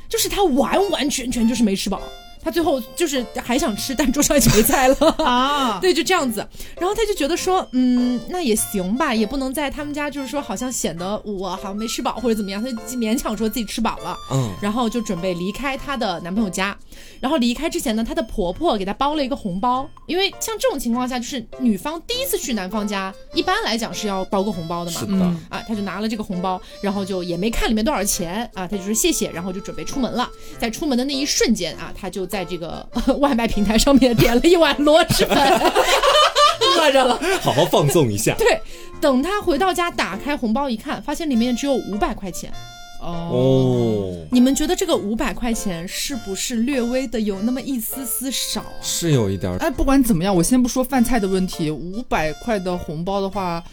[0.08, 2.00] 就是他完完全全就是没吃饱。
[2.44, 4.96] 他最后就是还想吃，但桌上已经没菜了。
[5.24, 6.46] 啊， 对，就这样子。
[6.80, 14.18] 然后他就觉得说，嗯，那也行吧，也不能在他们家就是说好像显得我好像没吃饱或者怎么样，他就勉强说自己吃饱了。
[14.32, 16.78] 嗯，然后就准备离开她的男朋友家。
[17.20, 25.00] 然后离开之前呢，她的婆婆给她包了一个红包，因为像这种情况下，就是女方第一次去男方家，一般来讲是要包个红包的嘛。
[25.00, 30.30] 是的，啊，她就拿了这个红包，然后就也没看里面多少钱啊，她就说谢谢，然后就准备出门了。
[30.60, 32.84] 在出门的那一瞬间啊，她就在这个
[33.22, 35.38] 外卖平台上面点了一碗螺蛳粉，
[36.80, 37.20] 饿着了。
[37.40, 38.34] 好好放纵一下。
[38.40, 38.60] 对，
[39.00, 42.52] 等他回到家，打开红包一看，发现里面只有五百块钱。
[43.00, 48.82] 哦，你们觉得这个五百块钱是不是略微的有那么一丝丝少啊？
[48.82, 49.56] 是有一点。
[49.58, 53.64] 哎，不管怎么样，我先不说饭菜的问题，五百块的红包的话，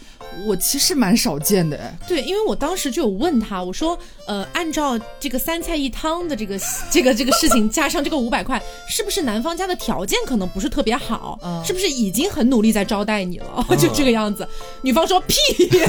[0.45, 1.77] 我其实蛮少见的。
[1.77, 6.59] 哎，对，因为我当时就有问他，我说，呃，按照这个三菜一汤的这个
[6.91, 11.39] 这个这个事情，加上这个五百块，是不是男方家的条件可能不是特别好？
[11.43, 13.65] 嗯是不是已经很努力在招待你了？
[13.77, 14.47] 就这个样子。
[14.81, 15.35] 女方说屁，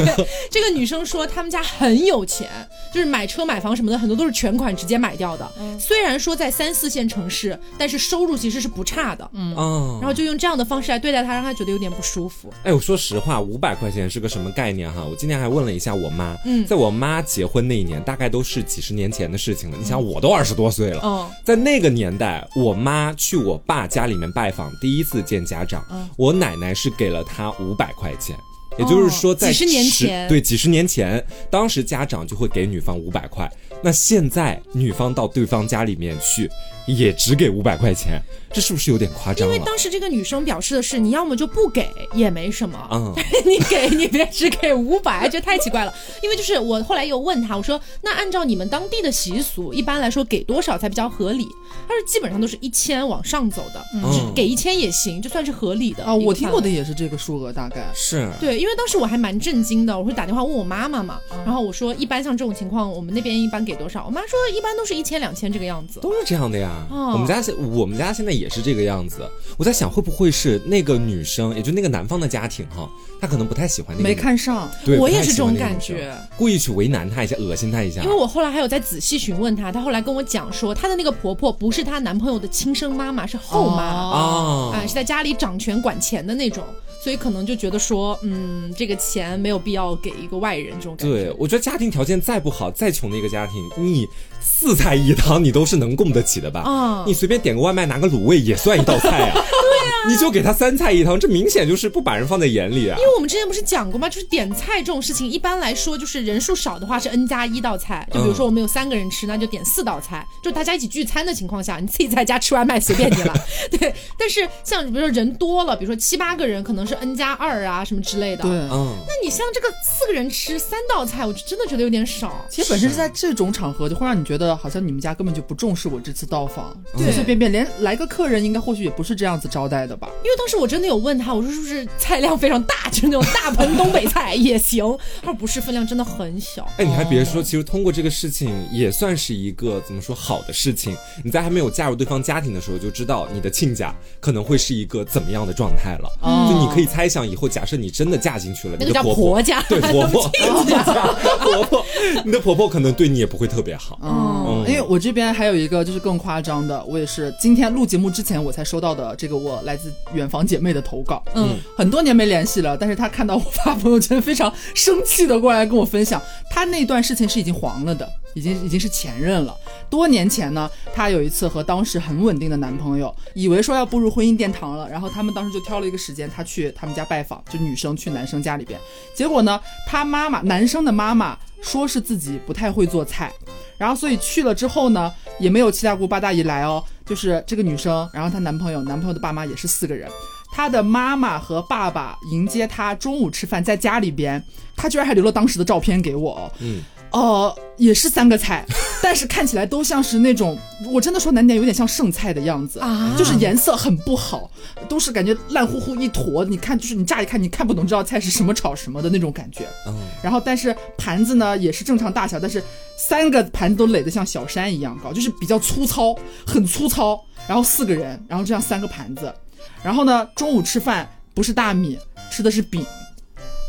[0.50, 2.48] 这个女生说他们家很有钱，
[2.92, 5.50] 就是买车买房什么的，很多都是全款直接买掉的。
[5.80, 9.28] 虽然说在三四线城市，但是收入其实是不差的。
[9.32, 9.54] 嗯。
[9.56, 12.52] 啊，然后就用这样的方式来对待他，让他觉得有点不舒服。
[12.64, 15.04] 哎，我说实话，五百块钱是个什么概念哈？
[15.04, 19.76] 我今天还问了一下我妈，嗯在我妈结婚那一年，大概都是几十年前的事情了。
[19.78, 25.84] 你想，我都二十多岁了，嗯在那个年代，我妈去我爸家里面拜访，第一次见家长，
[26.16, 28.34] 我奶奶是给了她五百块钱。
[28.78, 33.46] 也就是说，在几十年前对几十年前，当时家长就会给女方五百块。
[33.82, 36.48] 那现在女方到对方家里面去，
[36.86, 38.20] 也只给五百块钱，
[38.52, 39.54] 这是不是有点夸张了？
[39.54, 43.14] 因为当时这个女生表示的是，你要么就不给也没什么，嗯
[43.46, 45.94] 你给你别只给五百，觉得太奇怪了。
[46.22, 51.46] 因为就是我后来又问她，我说那按照你们当地的习俗，一般来说给多少才比较合理？
[51.88, 56.68] 她说基本上都是一千往上走的，就是嗯给一千也行，就算是合理的哦，我听过的。
[56.68, 57.86] 也是这个数额，大概。
[57.94, 64.04] 是，对，因为当时我还蛮震惊的，我会打电话问我妈妈嘛，然后我说一般像这种情况，我们那边一般给多少？
[64.06, 66.00] 我妈说一般都是一千两千这个样子。
[66.00, 66.71] 都是这样的呀。
[66.90, 69.28] 哦我们家现我们家现在也是这个样子。
[69.58, 72.88] 我在想，会不会是那个女生，也就那个男方的家庭哈，
[73.20, 78.02] 他可能不太喜欢那个没看上，对，我也是这种感觉，故意去为难她一下，恶心她一下。
[78.02, 84.72] 因为我后来还有在仔细询问她，她后来跟我讲说，她的那个婆婆不是她男朋友的亲生妈妈，是后妈，哦。
[84.74, 86.64] 啊啊，是在家里掌权管钱的那种，
[87.02, 91.12] 所以可能就觉得说，嗯，这个钱没有必要给一个外人这种感觉。
[91.12, 94.06] 对，我觉得家庭条件再不好、再穷的一个家庭，你
[94.40, 96.60] 四菜一汤你都是能供得起的吧？
[96.60, 99.42] 啊你随便点个外卖拿个卤味也算一道菜啊。
[100.08, 103.04] 你就给他三菜一汤，这明显就是不把人放在眼里啊因。
[103.04, 104.08] 为我们之前不是讲过吗？
[104.08, 108.06] 就是点菜这种事情，一般来说就是人数少的话是 n 加一道菜。
[108.12, 110.26] 就比如说我们有三个人吃，那就点四道菜。
[110.42, 113.34] 就大家一起聚餐的情况下，你自己在家吃外卖随便你了。
[113.70, 118.42] 对，但是像比如说人多了，比如说七八个人，可能是 n 加二啊什么之类的。
[118.42, 118.50] 对。
[118.52, 122.44] 嗯，那你像这个四个人吃三道菜，我就真的觉得有点少。
[122.50, 130.08] 其实本身是在这种场合，就会让你觉得好像你们家根本就不重视我这次到访，对随随便便连来个客人，应该或许也不是这样子招待的吧？
[130.24, 134.82] 因为当时我真的有问他，我说是不是菜量非常大， 就是那种大盆东北菜 也行？
[135.20, 136.68] 他说不是，分量真的很小。
[136.78, 140.96] 哎，你还别说，其实通过这个事情也算是一个怎么说好的事情。
[141.24, 146.08] 你在还没有嫁入对方家庭的时候，就知道你的亲家可能会是一个怎么样的状态了。
[146.22, 151.84] 嗯就你可以猜想，以后假设你真的嫁进去了，那个叫你的婆婆家，对 婆婆，婆婆，
[152.24, 153.98] 你的婆婆可能对你也不会特别好。
[154.02, 169.56] 嗯，因为我这边还有一个就是更夸张的，我也是今天录节目之前我才收到的这个我来自远房姐妹的投稿，嗯，很多年没联系了，但是她看到我发朋友圈，非常生气的过来跟我分享，她那段事情是已经黄了的，已经已经是前任了。
[169.90, 178.78] 多年前呢，她有一次和当时很稳定的男朋友，以为说要步入婚姻殿堂了，然后他们当时就挑了一个时间，她去他们家拜访，就女生去男生家里边，
[179.14, 183.32] 结果呢，她妈妈男生的妈妈说是自己不太会做菜。
[183.78, 190.08] 然后所以去了之后呢，也没有七大姑八大姨来哦，就是这个女生，然后她男朋友，男朋友的爸妈也是四个人。
[190.54, 194.40] 她的妈妈和爸爸迎接她中午吃饭，在家里边，
[194.76, 196.52] 她居然还留了当时的照片给我哦。
[196.60, 198.64] 嗯，呃，也是三个菜，
[199.02, 200.58] 但是看起来都像是那种，
[200.90, 204.50] 我真的说难点，有点像剩菜的样子啊就是颜色很不好，
[204.88, 209.66] 都是感觉烂乎乎一坨，你看就是你乍一看你看不懂这道菜是什么炒什么的那种感觉。
[209.86, 212.62] 嗯，然后但是盘子呢也是正常大小，但是
[212.96, 216.14] 三个盘子都垒得像小山一样高，就是比较粗糙，
[216.46, 217.22] 很粗糙。
[217.48, 219.34] 然后四个人，然后这样三个盘子，
[219.82, 221.98] 然后呢中午吃饭不是大米，
[222.30, 222.86] 吃的是饼，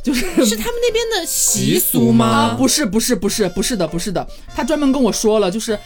[0.04, 5.80] 就是 是他们那边的习习俗吗不是不是不是不是的不是的，他专门跟我说了，就是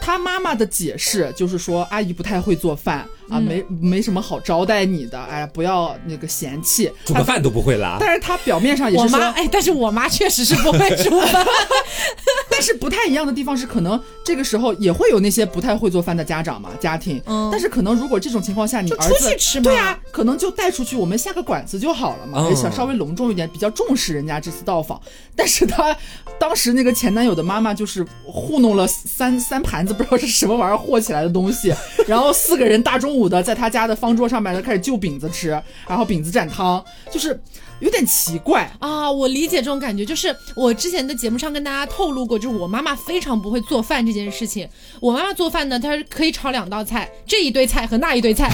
[0.00, 2.98] 他妈妈的解释就是说，阿姨不太会做饭
[3.28, 6.90] 啊，嗯没没什么好招待你的，哎呀，不要那个嫌弃。
[7.04, 7.98] 煮个饭都不会啦。
[8.00, 11.46] 但是他表面上也是说，我妈哎，但是我妈确实是不会煮饭。
[12.52, 17.20] 但是不太一样的地方是，可能这个时候也会有那些不太会做饭的家长嘛，家庭。
[17.26, 25.00] 嗯但是可能如果这种情况下，你儿子出去吃嘛对啊，可能就带出去，我们下个馆子就好了嘛，嗯也想稍微隆重一点，比较重视人家这次到访。
[25.34, 25.96] 但是他
[26.38, 31.74] 当时那个前男友的妈妈就是糊弄了三三盘子不知道是什么玩意儿和起来的东西，
[32.06, 35.50] 然后四个人大中午的在他家的方桌上面就开始就饼子吃，
[35.88, 37.40] 然后饼子蘸汤，就是
[37.82, 38.70] 有点奇怪。
[38.78, 44.66] 啊，我理解这种感觉，就是我之前的节目上跟大家透露过，就是我妈妈非常不会做饭这件事情。
[45.00, 48.48] 我妈妈做饭呢，她是可以炒两道菜，这一堆菜和那一堆菜，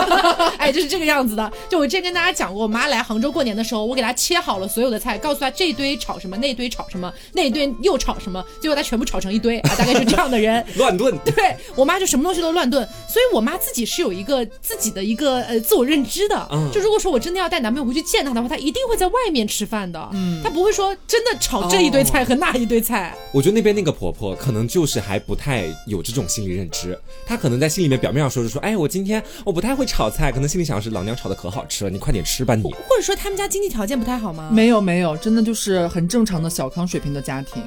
[0.58, 1.52] 哎，就是这个样子的。
[1.68, 10.64] 就我之前跟大家讲过，我妈来杭州过年的时候，我给她切好了所有的菜，告诉她这一堆炒什么，那一堆炒什么，那一堆又炒什么， 结果她全部炒成一堆啊，大概是这样的人。
[10.76, 16.48] 乱炖， 对我妈就什么东西都乱炖，所以我妈自己是有一个自己的一个呃自我认知的。
[16.50, 20.08] 嗯就如果说我真的要带男朋友回去见她的话，他一定会在外面吃饭的。
[20.12, 23.14] 嗯，他不会说真的炒这一堆菜和那一堆菜。
[23.32, 32.62] 我觉得那边那个婆婆可能就是还不太有这种心理认知，她可能在心里面表面上说是说，哎，我今天我不太会炒菜，可能心里想的是老娘炒的可好吃了，你快点吃吧你。
[32.62, 34.48] 或者说他们家经济条件不太好吗？
[34.52, 37.62] 没有没有，真的就是很正常的小康水平的家庭。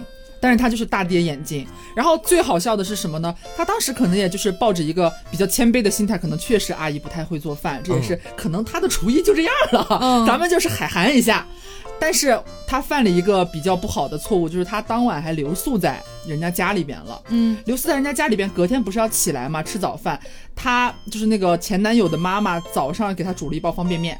[0.45, 3.33] 但是他就是大跌眼镜，然后最好笑的是什么呢？
[3.57, 11.43] 他当时可能也就是抱着一个比较谦卑的心态，可能确实阿姨不太会做饭，这也是可能他的厨艺就这样了，嗯咱们就是海涵一下。
[11.99, 17.19] 但是他犯了一个比较不好的错误，就是他当晚还留宿在人家家里边了。
[17.29, 20.19] 嗯，留宿在人家家里边，隔天不是要起来嘛，吃早饭。
[20.55, 24.19] 他就是那个前男友的妈妈，早上给他煮了一包方便面，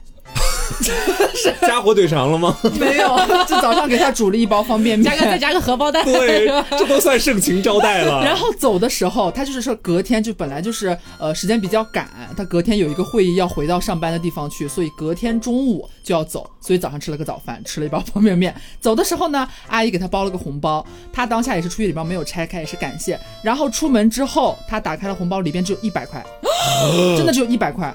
[1.61, 2.57] 加火腿肠了吗？
[2.79, 6.03] 没有，就早上给他煮了一包方便面，加个再加个荷包蛋。
[6.05, 8.23] 对，这都算盛情招待了。
[8.23, 18.53] 然后走的时候，他就是说隔天就本来就是呃时间比较赶，他隔天有一个会议要回到上班的地方去，所以隔天中午就要走，所以早上吃了个早饭，吃了一包方便面。
[18.79, 23.19] 走的时候呢，阿姨给他包了个红包，他当下也是出于礼貌没有拆开，也是感谢。
[23.43, 26.23] 然后出门之后，他打开了红包，里边只有一百块，
[27.17, 27.93] 真的只有一百块。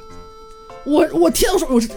[0.85, 1.89] 我我天，我说我是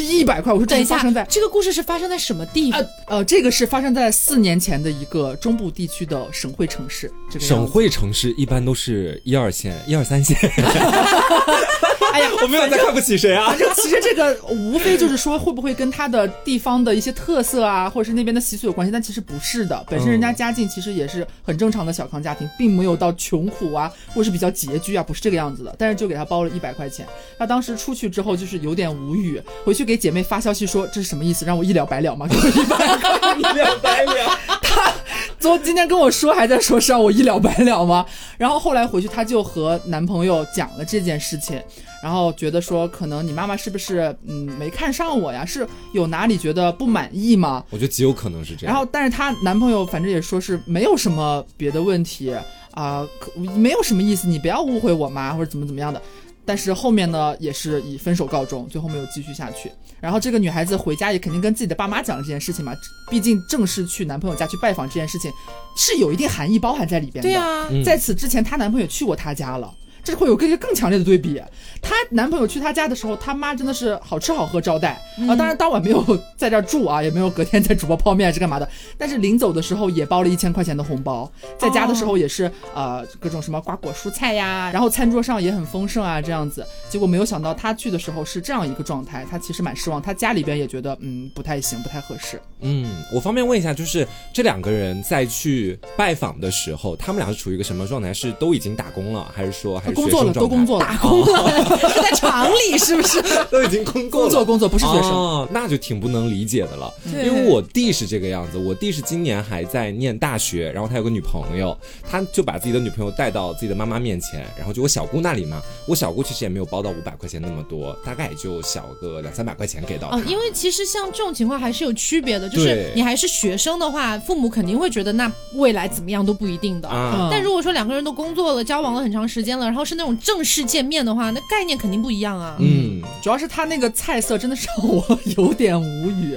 [0.00, 2.80] 一百块，我说这发生在，这个故事是发生在什么地方？
[2.80, 10.36] 呃呃，这个是发生在四年前的一个中部地区的省会城市，这个省会城市一般都是一二线、一二三线，
[12.12, 13.58] 哎呀，我没有在看不起谁啊反。
[13.58, 19.84] 正其实这个无非就是说会不会跟他的地方的一些特色啊，或者是那边的习俗有关系，但其实不是的。
[19.88, 25.74] 本身人家家境其实也是很正常的小康家庭，并没有到穷苦啊，或者是比较拮据啊，不是这个样子的。
[25.78, 27.06] 但是就给他包了一百块钱，
[27.38, 32.26] 他当时出去之后就是有点无语，回去给姐妹发消息说这是什么意思，让我一了百了吗？
[32.28, 34.38] 给我一百块， 一了百了。
[34.62, 34.92] 他
[35.38, 38.04] 昨今天跟我说还在说是让我一了百了吗？
[38.36, 41.60] 然后后来回去，她就和男朋友讲了这件事情，
[42.02, 45.44] 然后觉得说可能你妈妈是不是嗯没看上我呀？
[45.44, 47.64] 是有哪里觉得不满意吗？
[47.70, 48.74] 我觉得极有可能是这样。
[48.74, 52.34] 然后但是她男朋友反正也说是没有什么别的问题
[52.72, 56.00] 啊、可没有什么意思，你不要误会我妈或者怎么怎么样的。
[56.44, 59.70] 但是后面呢，也是以分手告终，最后没有继续下去。
[60.00, 62.72] 然后这个女孩子回家也肯定跟自己的爸妈讲了这件事情嘛，
[63.10, 65.30] 毕竟正式去男朋友家去拜访这件事情
[65.76, 67.28] 是有一定含义包含在里边的。
[67.28, 69.74] 对啊，嗯在此之前，她男朋友去过她家了。
[70.08, 71.38] 这会有个一个更强烈的对比，
[71.82, 76.02] 她男朋友去她家的时候，她妈真的是好吃好喝招待啊、当然当晚没有
[76.34, 78.66] 在这儿住啊，也没有隔天在煮包泡面是干嘛的。
[78.96, 86.66] 但是临走的时候也包了一千块钱的红包，在家的时候也是、呃各种什么瓜果蔬菜呀，然后餐桌上也很丰盛啊这样子。
[86.88, 92.40] 结果没有想到她去的时候是这样一个状态，她其实蛮失望，她家里边也觉得嗯不太行，不太合适。
[92.60, 98.14] 嗯，我方便问一下，就是这两个人在去拜访的时候，他们俩是处于一个什么状态？
[98.14, 103.22] 是都已经打工了，还是说还是工作了，都工作了，打工了， 是在厂里是不是？
[103.50, 105.10] 都已经工作工作工作不是学生。
[105.10, 106.92] 哦，那就挺不能理解的了。
[107.06, 111.76] 因为我弟是这个样子，我弟是今年还在念大学，然后他有个女朋友，
[112.08, 120.18] 他就把自己的女朋友带到自己的妈妈面前，然后就我小姑那里嘛，我小姑其实也没有包到五百块钱那么多，大概也就小个两三百块钱给到他。
[120.18, 126.88] 哦，因为其实像这种情况还是有区别的，就是你还是学生的话，父母肯定会觉得那未来怎么样都不一定的。
[127.30, 132.56] 但如果说两个人都工作了、交往了很长时间了，然后是那种正式见面的话，那概念肯定不一样啊。
[132.60, 136.36] 嗯，主要是他那个菜色真的是让我 有点无语。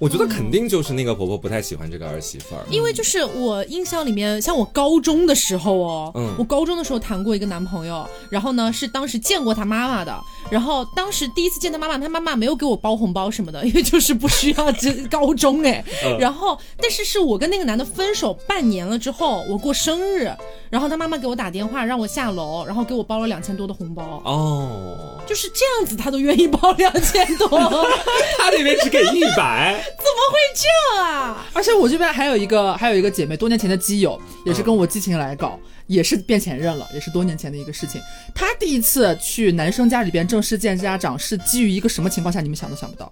[0.00, 2.62] 我觉得肯定就是那个婆婆不太喜欢这个儿媳妇儿。
[2.70, 6.34] 因为就是我印象里面，像我高中的时候哦，嗯。
[6.38, 10.18] 我高中的时候谈过一个男朋友，然后呢是当时见过他妈妈的，
[10.50, 16.16] 然后当时第一次见他妈妈，他妈妈没有给我包红包什么的， 因为就是不需要，这高中哎，嗯。
[16.18, 20.32] 然后但是是我跟那个男的分手半年了之后，我过生日，
[20.70, 27.48] 然后他妈妈给我打电话让我下楼，然后给我包了两千多的红包，哦，就是这样子他都愿意包两千多，
[28.38, 31.46] 他那边只给一百，会这样啊？
[31.52, 38.00] 而且我这边还有一个还有一个姐妹，多年前的基友，也是跟我激情来搞，也是变前任了，也是多年前的一个事情。
[38.34, 42.40] 她第一次去男生家里边正式见家长，是基于一个什么情况下？
[42.40, 43.10] 你们想都想不到。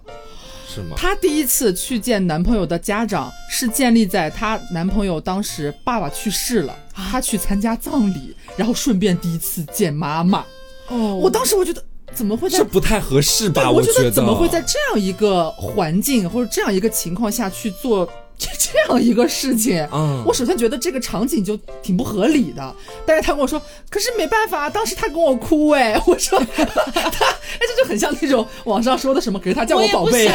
[0.67, 0.95] 是吗？
[0.95, 10.45] 她第一次去见男朋友的家长，是建立在她男朋友当时爸爸去世了，她去参加葬礼，然后顺便第一次见妈妈。
[10.87, 11.83] 哦我当时我觉得
[12.13, 13.63] 怎么会在这不太合适吧？
[13.63, 18.07] 对，我觉得怎么会在这样一个环境或者这样一个情况下去做
[18.39, 19.87] 这这样一个事情？
[19.91, 20.23] 嗯。
[20.25, 22.75] 我首先觉得这个场景就挺不合理的，
[23.05, 30.27] 但是他跟我说，可是没办法，当时他跟我哭哎， 我说 他哎，这就很像那种网上说的什么，可是他叫我宝贝。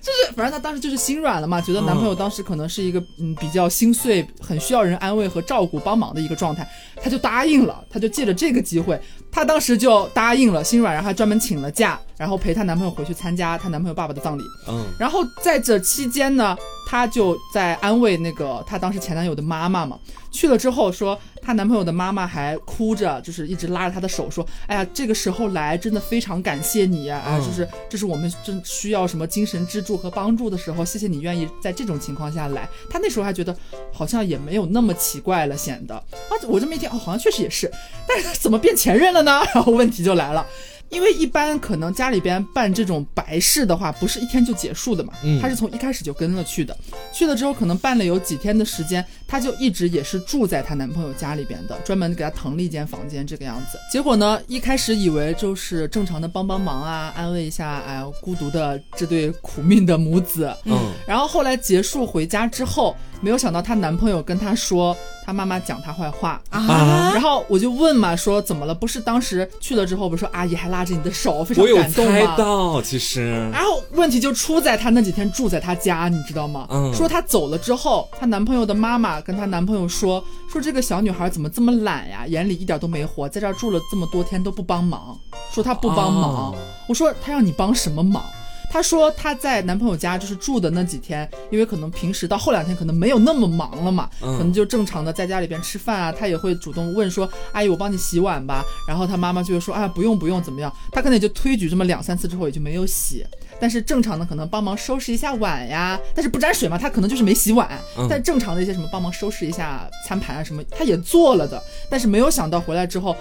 [0.00, 3.28] 就是反正他当时就是心软了嘛，觉得男朋友当时可能是一个嗯。
[3.38, 8.98] 比较心碎，很需要人安慰和照顾帮忙的一个状态，他就答应了，他就借着这个机会，
[9.30, 14.42] 他当时就答应了，心软，然后还专门请了假，然后陪她男朋友回去参加她男朋友爸爸的葬礼。
[14.68, 14.84] 嗯。
[14.98, 16.56] 然后在这期间呢，
[16.88, 19.98] 她就在安慰那个她当时前男友的妈妈嘛。
[20.30, 33.54] 去了之后说，她男朋友的妈妈还哭着，就是一直拉着她的手说：“哎呀，这个时候来真的非常感谢你呀、啊，嗯就是这是我们真需要什么精神支柱和帮助的时候，谢谢你愿意在这种情况下来。”她那时候还觉得
[33.92, 37.70] 好像也没有那么奇怪了，显得啊，我这么一听哦，好像确实也是，
[38.06, 39.42] 但是怎么变前任了呢？
[39.54, 40.46] 然后问题就来了。
[40.90, 45.40] 因为一般可能家里边办这种白事的话，不是一天就结束的嘛，嗯。
[45.40, 46.76] 他是从一开始就跟了去的，
[47.12, 53.78] 去了之后可能办了有几天的时间，她就一直也是住在她男朋友家里边的，专门给她腾了一间房间这个样子。
[53.92, 60.76] 结果呢，一开始以为就是正常的帮帮忙啊，安慰一下哎孤独的这对苦命的母子，嗯
[61.06, 68.74] 然后后来结束回家之后，没有想到她男朋友跟她说她妈妈讲她坏话啊然后我就问嘛，说怎么了？
[68.74, 72.34] 不是当时去了之后，不是说阿姨还拉着你的手，非常我有感动猜吗？
[72.36, 76.66] 到，其实然后问题就出在她那几天住在她家，你知道吗？
[76.70, 85.18] 嗯说她走了之后，她男朋友的妈妈跟她男朋友说，说这个小女孩怎么这么懒呀，眼里一点都没活，在这儿住了这么多天都不帮忙，
[85.52, 86.52] 说她不帮忙。
[86.52, 86.56] 哦
[86.88, 88.22] 我说她让你帮什么忙？
[88.70, 103.24] 她说她在男朋友家就是住的那几天，因为可能平时到后两天可能没有那么忙了嘛，嗯可能就正常的在家里边吃饭啊，她也会主动问说：“阿姨，我帮你洗碗吧。”然后她妈妈就会说：“啊，不用不用，怎么样？”她可能也就推举这么两三次之后也就没有洗。
[103.60, 107.68] 但是正常的可能帮忙收拾一下碗呀，但是不沾水嘛，他可能就是没洗碗。
[107.96, 111.62] 嗯但正常的一些什么帮忙收拾一下餐盘啊什么，他也做了的。
[111.90, 113.16] 但是没有想到回来之后，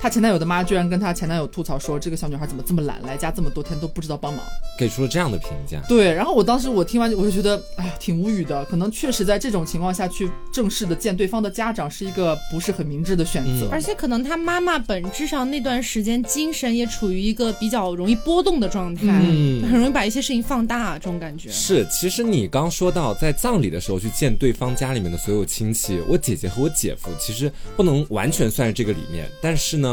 [0.00, 4.42] 她前男友的妈居然跟她前男友吐槽说，这个小女孩怎么这么懒，来家这么多天都不知道帮忙。
[4.78, 5.78] 给出了这样的评价。
[5.86, 8.64] 对，然后我当时我听完我就觉得，哎呀，挺无语的。
[8.64, 13.66] 可能确实在这种情况下去正式的见对方的家长是一个不是很明智的选择。
[13.66, 21.50] 嗯而且可能她妈妈本质上那段时间精神也处于一个比较容易波动的状态，嗯很容易把一些事情放大，这种感觉。
[21.50, 29.89] 是，其实你刚说到在葬礼的时候去见对方家里面的所有亲戚，我姐姐和我姐夫其实不能完全算是这个里面，但是呢。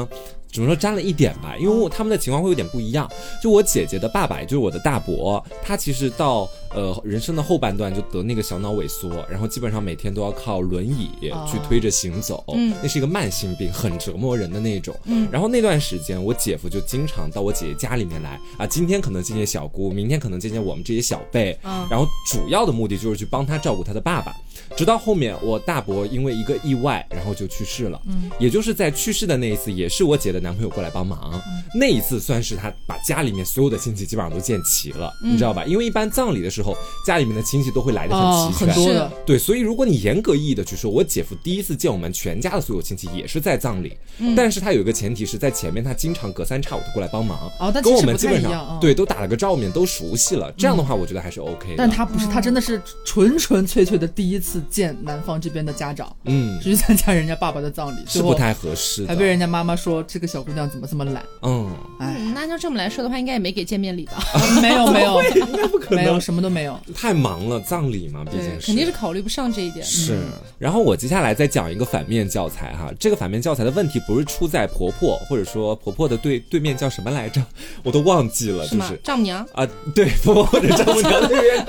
[0.52, 3.10] 只能说沾了一点吧，因为我他们的情况会有点不一样。
[3.44, 11.12] 就我姐姐的爸爸，也就是我的大伯，他其实到呃人生的后半段就得那个小脑萎缩，然后基本上每天都要靠轮椅
[11.46, 14.96] 去推着行走，嗯那是一个慢性病，很折磨人的那种。
[15.04, 24.34] 嗯然后那段时间，我姐夫就经常到我姐姐家里面来啊，今天可能见见小姑，明天可能见见我们这些小辈，嗯然后主要的目的就是去帮他照顾他的爸爸。
[24.76, 28.02] 直到后面，我大伯因为一个意外，然后就去世了。
[28.08, 31.42] 嗯，也就是在去世的那一次，也是我姐的男朋友过来帮忙。
[31.74, 35.64] 那一次算是他把家里面所有的亲戚基本上都见齐了，你知道吧？
[35.66, 38.68] 因为一般葬礼的时候，家里面的亲戚都会来的啊，很齐全。
[38.68, 51.76] 很多的，对，所以如果你严格意义的去说，我姐夫第一次见我们全家的所有亲戚也是在葬礼，嗯但是他有一个前提是在前面，他经常隔三差五的过来帮忙，哦但跟我其实不太们基本上、一样啊对都打了个照面，都熟悉了，这样的话我觉得还是 OK 的。
[51.78, 61.22] 但他不是，他真的是纯纯粹粹的第一次次见男方这边的家长，嗯，是去参加人家爸爸的葬礼，是不太合适的，还被人家妈妈说这个小姑娘怎么这么懒？
[61.42, 61.70] 嗯，
[62.00, 64.24] 哎，嗯那就这么来说的话，应该也没给见面礼吧？
[64.62, 66.80] 没有没有 应该不可没有，什么都没有。
[66.96, 69.86] 太忙了，葬礼嘛，毕竟是，肯定是考虑不上这一点。
[69.86, 70.18] 是，
[70.58, 77.44] 然后我接下来再讲一个反面教材哈，这个反面教材的问题不是出在婆婆，或者说婆婆的对对面叫什么来着，
[77.84, 79.02] 我都忘记了，是吗就是？
[79.04, 81.66] 丈母娘，啊，对，婆婆或者丈母娘那边，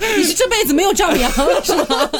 [0.18, 2.10] 你是这辈子没有丈母娘了是吗？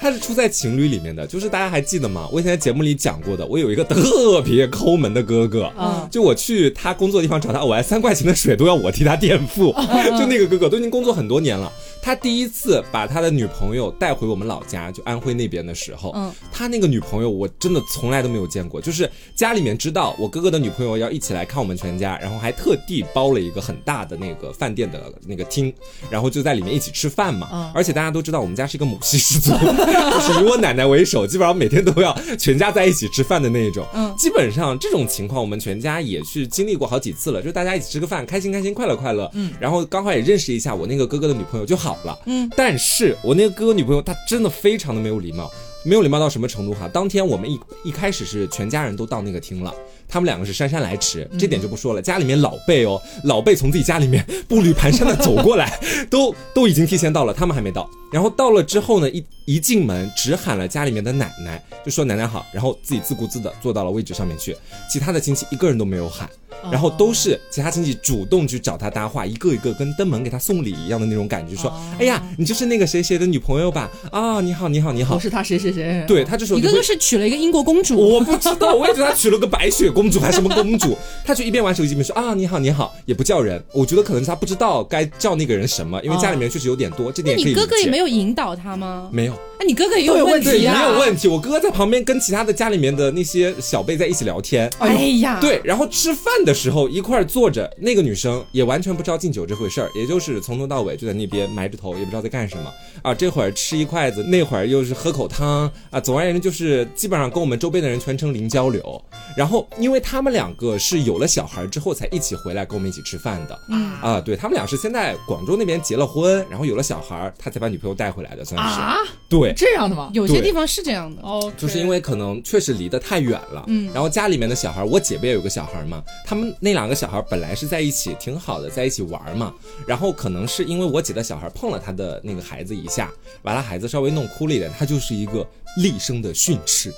[0.00, 2.28] 他是出在情侣里面的，就是大家还记得吗？
[2.32, 9.72] 我以前在节目里讲过的，我有一个特别抠门的哥哥，嗯就我去他工作的地方找他偶爱三块钱的水都要我替他垫付，
[10.18, 11.70] 就那个哥哥都已经工作很多年了。
[12.02, 25.72] 他第一次把他的女朋友带回我们老家，就安徽那边的时候，嗯他那个女朋友我真的从来都没有见过，就是家里面知道我哥哥的女朋友要一起来看我们全家，然后还特地包了一个很大的那个饭店的那个厅，
[26.10, 27.48] 然后就在里面一起吃饭嘛。
[27.52, 33.86] 嗯而且大家都知道我们家是一个母系氏族， 就是以我奶奶为首，基本上每天都要全家在一起吃饭的那一种。
[33.94, 39.30] 嗯基本上这种情况我们全家也去经历过好几次了，就大家一起吃个饭，开心开心，快乐快乐。
[39.34, 42.18] 嗯，然后刚好也认识一下我那个哥哥的女朋友就好了。
[42.26, 45.50] 嗯，但是我那个哥哥女朋友她真的非常的没有礼貌。
[45.84, 46.86] 没有礼貌到什么程度哈？
[46.86, 49.74] 当天我们一一开始是全家人都到那个厅了，
[50.08, 52.00] 他们两个是姗姗来迟，这点就不说了。
[52.00, 55.76] 家里面老辈哦，老辈从自己家里面步履蹒跚的走过来，
[56.08, 57.90] 都都已经提前到了，他们还没到。
[58.12, 64.56] 然后到了之后呢，一一进门只喊了家里面的奶奶，就说奶奶好，然后自己自顾自的坐到了位置上面去，
[64.88, 66.30] 其他的亲戚一个人都没有喊。
[66.70, 73.90] 然后都是其他亲戚主动去找他搭话，一个一个跟登门给他送礼一样的那种感觉，说：“哎呀，你就是那个谁谁的女朋友吧？
[74.10, 75.20] 啊，你好，你好，你好我。
[75.20, 83.62] 是他谁谁谁？”对他这时候就是你哥哥是娶了一个英国公主，我不知道，我也觉得他娶了个白雪公主还是什么公主，他就一边玩手机一边说啊你好你好，也不叫人。
[83.72, 87.44] 我觉得可能是他不知道该叫那个人什么，因为家里面确实有点多，这点可以。
[87.46, 89.08] 你哥哥也没有引导他吗？
[89.12, 90.92] 没有，那你哥哥也有问问题啊没！
[90.92, 91.28] 有问题。
[91.28, 94.70] 我哥哥在旁边跟其他的家里面的那些小辈在一起聊天。
[94.78, 102.72] 哎呀，对，然后吃饭的时候一块儿坐着，那个女生也完全不知道敬酒这回事儿，也就是从头到尾就在那边埋着头，也不知道在干什么
[103.02, 103.14] 啊。
[103.14, 106.00] 这会儿吃一筷子，那会儿又是喝口汤啊。
[106.00, 109.02] 总而言之，就是基本上跟我们周边的人全程零交流。
[109.36, 113.92] 然后，因为他们两个是有了小孩之后才一起回来跟我们一起吃饭的，嗯。
[114.02, 118.96] 啊，对他们俩是先在广州那边结了婚，然后有了小孩，他才把女朋友带回来的，算是、啊，
[119.28, 119.52] 对。
[119.56, 120.10] 这样的吗？
[120.12, 121.22] 有些地方是这样的。
[121.22, 129.54] 哦，就是因为可能确实离得太远了，嗯，然后家里面的小孩，我姐不也有个小孩嘛，他们那两个小孩本来是在一起挺好的，在一起玩嘛，
[129.86, 133.10] 然后可能是因为我姐的小孩碰了他的那个孩子一下，
[133.42, 136.92] 把他孩子稍微弄哭了一点，他就是一个厉声的训斥，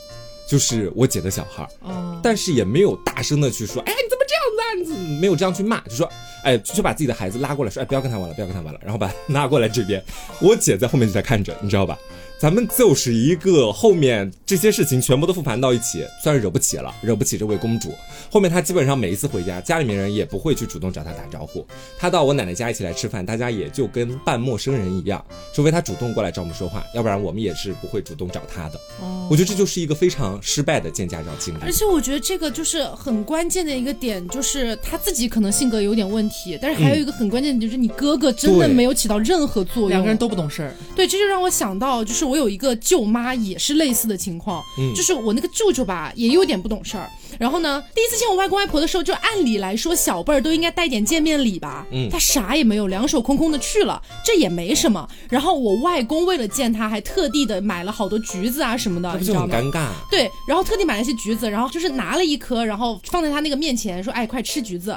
[0.47, 5.80] 就是我姐的小孩，哦，但是也没有大声的去说，哎，你怎么这样子没有这样去骂？
[5.82, 6.11] 就说，
[6.42, 10.03] 哎，就把自己的孩子拉过来，说，哎，不要跟他玩了，不要跟他玩了，然后把他拉过来这边。
[10.40, 11.99] 我姐在后面就在看着，你知道吧？
[12.45, 17.90] 咱们就是一个后面这些事情全部都复盘到一起，算是惹不起了，惹不起这位公主。
[18.30, 21.66] 后面她基本上每一次回家，家里面人也不会去主动找她打招呼。
[21.97, 25.24] 她到我奶奶家一起来吃饭，大家也就跟半陌生人一样，
[25.55, 28.78] 除非她主动过来找我们说话，要不然我们也是不会主动找她的。
[29.01, 31.59] 哦我觉得这就是一个非常失败的见家长经历。
[31.62, 39.88] 而且我觉得这个就是很关键的一个点，就是她自己可能性格有点问题，但是还有一个很关键的，就是你哥哥真的没有起到任何作用。
[39.88, 47.11] 两个人都不懂事儿，对，这就让我想到，就是我有一个舅妈也是类似的情况，嗯就是我那个舅舅吧，也有点不懂事儿。
[47.39, 55.09] 然后呢，第一次见我外公外婆的时候，就按理来说小辈儿都应该带点见面礼吧，嗯他啥也没有，两手空空的去了，这也没什么。
[55.28, 59.57] 然后我外公为了见他，还特地的买了好多橘子啊什么的，你知道吗？
[59.57, 59.89] 尴尬？
[60.11, 64.97] 对，然后特地买了一些橘子，然后就是拿了一颗，然后放在他那个面前，说：“哎，快吃橘子。”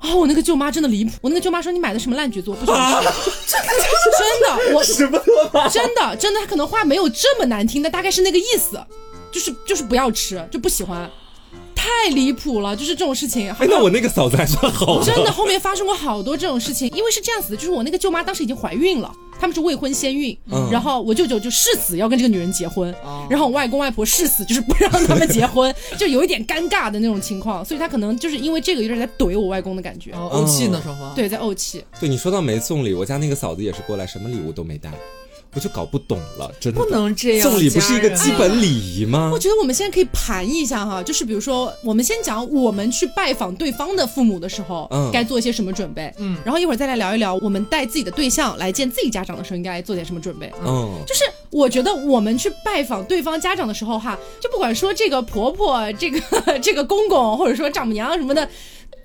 [0.00, 2.50] 哦，我那个舅妈真的离谱，我那个舅妈说：“你买的什么烂橘子？
[2.50, 3.08] 我不喜欢吃。
[4.18, 5.20] 真的，我 什么？
[5.68, 8.80] 真的真的，他可能话没有这么难听，但大概是那个意思，
[9.32, 11.10] 就是就是不要吃，就不喜欢，
[11.88, 13.50] 太离谱了，就是这种事情。
[13.52, 31.84] 哎，那我那个嫂子还算好真的后面发生过好多这种事情，因为是这样子的，就是我那个舅妈当时已经怀孕了，他们是未婚先孕，嗯然后我舅舅就誓死要跟这个女人结婚，哦然后我外公外婆誓死就是不让他们结婚， 就有一点尴尬的那种情况，所以他可能就是因为这个有点在怼我外公的感觉，哦，怄气呢，双方。，对，在怄气。
[31.98, 34.90] 对你说到没送礼，我家那个嫂子也是过来，什么礼物都没带，
[35.54, 37.50] 我就搞不懂了，真的不能这样。
[37.50, 39.38] 送礼不是一个基本礼仪吗我？
[39.38, 50.52] 觉得我们现在可以盘一下哈，就是比如说，我们先讲我们去拜访对方的父母的时候，嗯该做一些什么准备，嗯然后一会儿再来聊一聊我们带自己的对象来见自己家长的时候应该做点什么准备。
[50.64, 56.20] 嗯，就是我觉得我们去拜访对方家长的时候哈，就不管说这个婆婆、这个
[56.60, 58.48] 这个公公，或者说丈母娘什么的。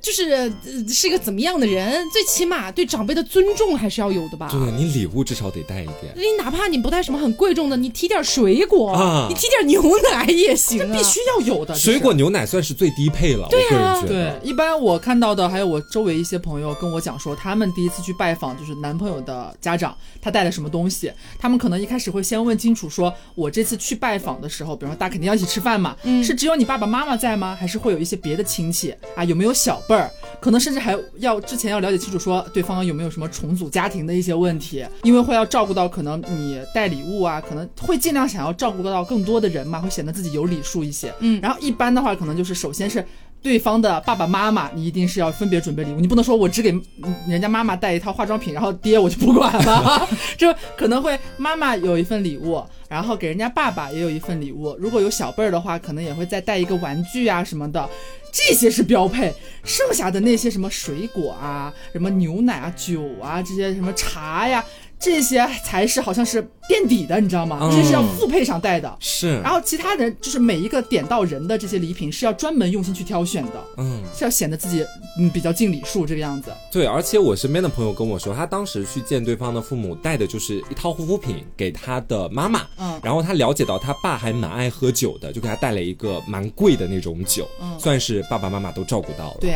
[0.04, 0.54] 就是呃
[0.90, 4.50] 是一个怎么样的人，最起码对长辈的尊重还是要有的吧。
[4.52, 6.14] 对你礼物至少得带一点。
[6.18, 9.82] 你哪怕你不带什么很贵重的，你提点水果，啊你提点牛
[10.12, 10.94] 奶也行啊。
[10.94, 27.58] 必须要有的水果牛奶算是最低配了，对啊我个人觉对。，一般我看到的，还有我周围一些朋友跟我讲说，他们第一次去拜访就是男朋友的家长，他带了什么东西，他们可能一开始会先问清楚说，我这次去拜访的时候，比如说大家肯定要一起吃饭嘛，嗯是只有你爸爸妈妈在吗？
[27.58, 29.24] 还是会有一些别的亲戚啊？
[29.24, 30.10] 有没有小辈儿？
[30.40, 41.14] 可能甚至还要之前要了解清楚说对方有没有什么重组家庭的一些问题，因为会要照顾到可能你带礼物啊，可能会尽量想要照顾到更多的人嘛，会显得自己有礼数一些。
[41.20, 43.06] 嗯然后一般的话，可能就是首先是
[43.42, 46.72] 对方的爸爸妈妈，你一定是要分别准备礼物，你不能说我只给
[47.04, 57.88] 嗯人家妈妈带一套化妆品，然后爹我就不管了， 就可能会妈妈有一份礼物，然后给人家爸爸也有一份礼物，如果有小辈儿的话，可能也会再带一个玩具啊什么的。
[58.34, 59.32] 这些是标配，
[59.64, 64.66] 剩下的那些什么水果啊、什么牛奶啊、酒啊、这些什么茶呀，
[65.04, 67.60] 这些才是好像是垫底的，你知道吗？
[67.62, 68.98] 嗯这是要副配上带的。
[69.02, 74.86] 是，然后其他人就是每一个点到人的这些礼品是要专门用心去挑选的，嗯，是要显得自己
[75.20, 76.52] 嗯比较尽礼数这个样子。
[76.72, 89.38] 对，而且我身边的朋友跟我说，他当时去见对方的父母，带的就是一套护肤品给他的妈妈，嗯然后他了解到他爸还蛮爱喝酒的，就给他带了一个蛮贵的那种酒，嗯算是爸爸妈妈都照顾到了。
[89.42, 89.52] 对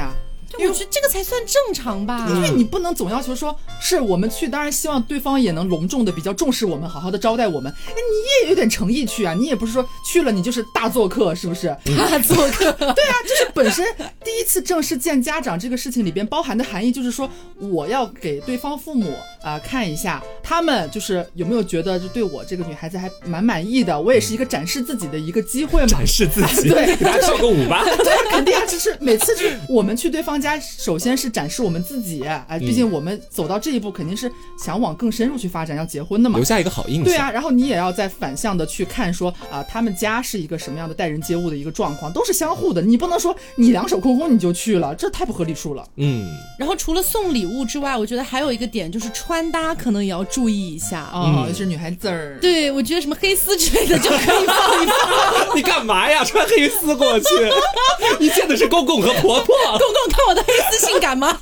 [0.53, 2.27] 我觉得这个才算正常吧。
[2.29, 7.71] 因为你不能总要求说是我们去，当然希望对方也能隆重的比较重视我们，好好的招待我们。
[7.87, 11.67] 哎，你也有点诚意去啊，你也不是说去了你就是大做客，是不是？
[11.97, 13.85] 大做客， 对啊，就是本身
[14.23, 17.29] 第一次正式见家长这个事情里边包含的含义，就是说
[17.59, 25.87] 我要给对方父母啊、看一下，他们就是有没有觉得就对我这个女孩子还蛮满意的，我也是一个展示自己的一个机会嘛。
[25.87, 27.83] 展示自己， 对给大家跳个舞吧。
[28.03, 36.45] 对，肯定啊，就是每次就是我们去对方家，首先是展示我们自己，哎，毕竟我们走到这一步，肯定是想往更深入去发展，要结婚的嘛留。
[36.45, 37.03] 下一个好印象。
[37.03, 45.85] 对啊，然后你也要再反向的去看说啊、他们家是一个什么样的待人接物的一个状况，都是相互的，你不能说你两手空空你就去了，这太不合理数了。
[45.97, 51.09] 嗯，然后除了送礼物之外，我觉得还有一个点就是穿搭可能也要注意一下。
[51.13, 52.37] 哦，嗯是女孩子儿。
[52.39, 55.55] 对，我觉得什么黑丝之类的就可以放一放。
[55.57, 56.23] 你干嘛呀？
[56.23, 57.25] 穿黑丝过去？
[58.19, 61.37] 你见的是公公和婆婆，公公看我的黑丝性感吗？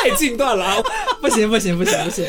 [0.00, 0.76] 太近断了 啊！
[1.20, 2.24] 不行不行不行不行，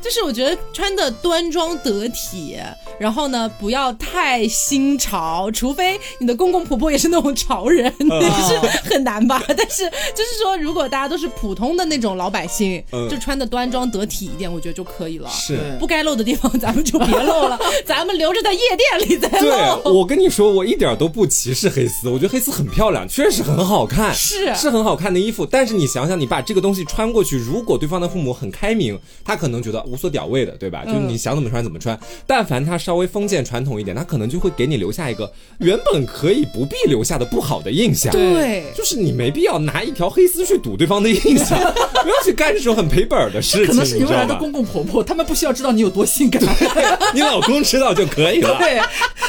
[0.00, 2.58] 就是我觉得穿的端庄得体，
[2.98, 8.58] 然后呢不要太新潮，除非你的公公婆婆也是那种潮人，嗯也是
[8.90, 9.42] 很难吧。
[9.48, 15.28] 但是就是说，如果大家都是普通的那种老百姓，嗯就穿的端庄得体一点，我觉得就可以了。
[15.30, 15.76] 是。
[15.78, 19.98] 不该露的地方咱们就别露了， 咱们留着在夜店里再露对，露。
[20.00, 25.44] 我跟你说，我一点都不歧视黑丝，我觉得黑丝很漂亮，确实很好看，是是很好看的衣服。
[25.44, 30.84] 但是你想想，你把这个东西穿过去，如果对方的父母很开明，他可能觉得无所屌味的，对吧？
[30.84, 31.98] 就是你想怎么穿怎么穿。
[32.26, 38.12] 但凡他稍微封建传统一点，他可能就会给你留下一个原本可以不必留下的不好的印象。
[38.12, 41.58] 对，就是你没必要拿一条黑丝去堵对方的印象，
[42.02, 44.04] 不要去干这种很赔本儿的事情，可能是你？
[44.04, 46.42] 未来的公公婆婆，他们不需要知道你有多性感。
[47.14, 48.56] 你老公知道就可以了。
[48.60, 48.78] 对，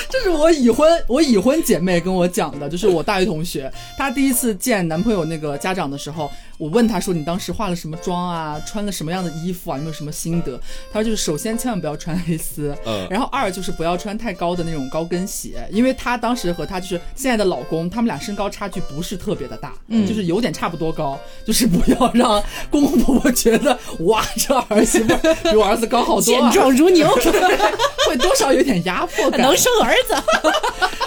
[0.10, 10.60] 这是我已婚我已婚姐妹跟我讲的，就是我大学同学，她第一次见男朋友那个家长的时候，我问他说你当时化了什么妆啊，穿了什么样的衣服啊，有没有什么心得？
[10.92, 27.08] 他说就是首先千万不要穿 黑丝，嗯然后二就是不要穿太高的那种高跟鞋，因为她当时和她就是现在的老公，他们俩身高差距不是特别的大，嗯，就是有点差不多高，就是不要让公公婆婆觉得哇这儿媳妇比我儿子高好多、健啊，壮如牛，
[28.08, 30.16] 会多少有点压迫感， 能生儿子。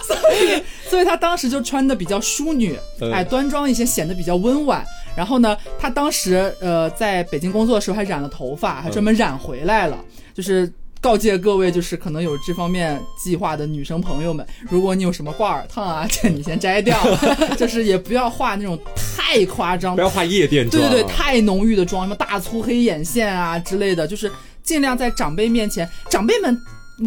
[0.07, 4.85] 所以所以他当时就穿的比较淑女，嗯哎，端庄一些，显得比较温婉。
[5.17, 9.97] 然后呢，她当时呃在北京工作的时候还染了头发，还专门染回来了，
[10.35, 10.71] 就是。
[10.99, 16.99] 告诫各位，就是可能有这方面计划的女生朋友们，如果你有什么挂耳烫啊，这你先摘掉，
[17.57, 20.83] 就是也不要画那种太夸张不、要画夜店妆。
[20.83, 24.33] 对对对，太浓郁的妆，什么大粗黑眼线啊之类的，就是
[24.65, 26.59] 尽量在长辈面前，长辈们。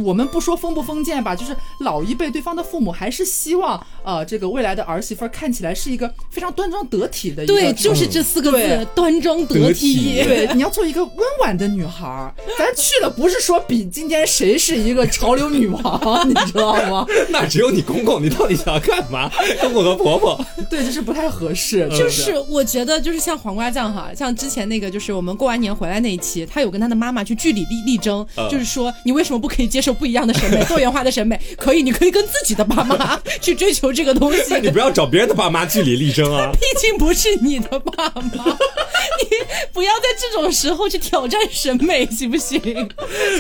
[0.04, 10.24] 我们不说封不封建吧，就是老一辈对方的父母还是希望，呃，这个未来的儿媳妇儿看起来是一个非常端庄得体的一个，对，就是这四个字，端庄得得体体。
[10.24, 12.34] 对，你要做一个温婉的女孩儿。
[12.58, 17.06] 咱去了不是说比今天谁是一个潮流女王，你知道吗？
[17.30, 19.32] 那只有你公公，你到底想要干嘛？
[19.62, 34.53] 公公和婆婆，对，就是不太合适，就是我觉得，就是像黄瓜酱哈，像之前那个，就是我们过完年回来那一期，他有跟他的妈妈去据理力力争，嗯就是说你为什么不可以接接受不一样的审美， 多元化的审美，可以，你可以跟自己的爸妈 去追求这个东西。
[34.59, 36.51] 你不要找别人的爸妈据理力争啊！
[36.51, 39.38] 毕竟不是你的爸妈，你
[39.71, 42.59] 不要在这种时候去挑战审美，行不行？
[42.61, 42.84] 真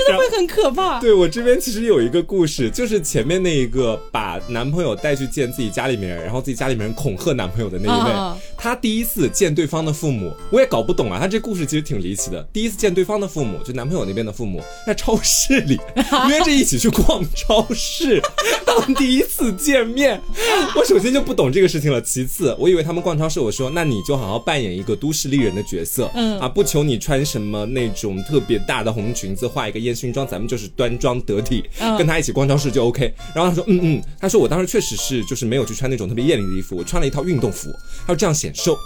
[0.07, 1.01] 的会很可怕。
[1.01, 12.41] 对我这边其实有一个故事，就是前面那一个把男朋友带去见自己家里面人，然后自己家里面人恐吓男朋友的那一位，啊他第一次见对方的父母，我也搞不懂啊，他这故事其实挺离奇的。
[12.53, 15.77] 第一次见对方的父母，就男朋友那边的父母，在超市里
[16.29, 18.21] 约着一起去逛超市，
[18.65, 20.21] 当第一次见面。
[20.75, 33.13] 我首先就不懂这个事情了，其次我以为他们逛超市，我说那你就好好扮演一个都市丽人的角色，嗯啊，不求你穿什么那种特别大的红裙子，化一个烟熏妆，咱们就是端庄得体，嗯跟他一起逛超市就 OK。
[33.35, 37.69] 然后他说嗯嗯，他说我当时确实是就是没有去穿那种特别艳丽的衣服，我穿了一套运动服，
[38.05, 38.77] 他说这样显瘦。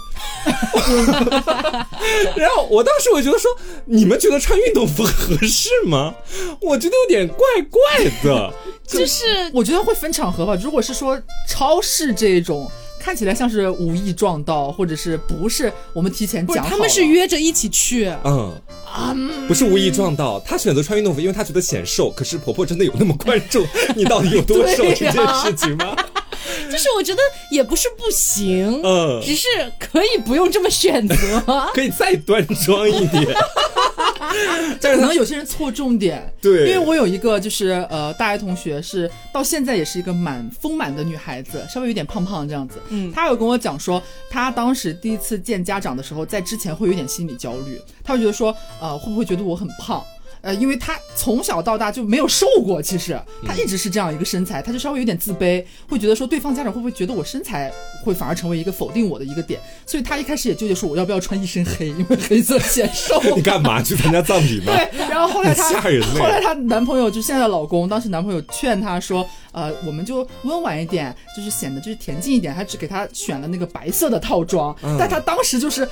[2.36, 3.50] 然后我当时我觉得说，
[3.86, 6.14] 你们觉得穿运动服合适吗？
[6.60, 7.80] 我觉得有点怪怪
[8.22, 8.52] 的。
[8.86, 10.54] 就是我觉得会分场合吧。
[10.62, 12.70] 如果是说超市这种
[13.00, 18.52] 看起来像是无意撞到，或者是不是我们提前讲，他们是约着一起去，嗯
[18.86, 19.16] 啊，
[19.48, 22.10] 不是无意撞到，她选择穿运动服，因为她觉得显瘦。
[22.10, 23.66] 可是婆婆真的有那么关注
[23.96, 25.96] 你到底有多瘦这件事情吗？
[26.70, 27.20] 就是我觉得
[27.50, 31.14] 也不是不行，嗯，只是可以不用这么选择。
[31.72, 33.26] 可以再端庄一点。
[34.80, 42.78] 但是可能有些人错重点，对因为我有一个就是呃大学同学是到现在也是一个蛮丰满的女孩子，稍微有点胖胖这样子。
[42.90, 50.04] 嗯她有跟我讲说，她当时第一次见家长的时候，在之前会有点心理焦虑，她会觉得说，呃，会不会觉得我很胖？
[50.44, 57.72] 呃，因为他从小到大就没有瘦过，其实他一直是这样一个身材，他就稍微有点自卑，会觉得说对方家长会不会觉得我身材
[58.04, 63.18] 会反而成为一个否定我的一个点，所以他一开始也纠结说我要不要穿一身黑，因为黑色显瘦。
[63.34, 64.74] 你干嘛去参加葬礼吗？
[64.76, 75.88] 对，然后后来她吓人后来她男朋友就现在的老公，当时男朋友劝她说，呃，我们就温婉一点，就是显得就是恬静一点，还只给她选了那个白色的套装，嗯但她当时就是。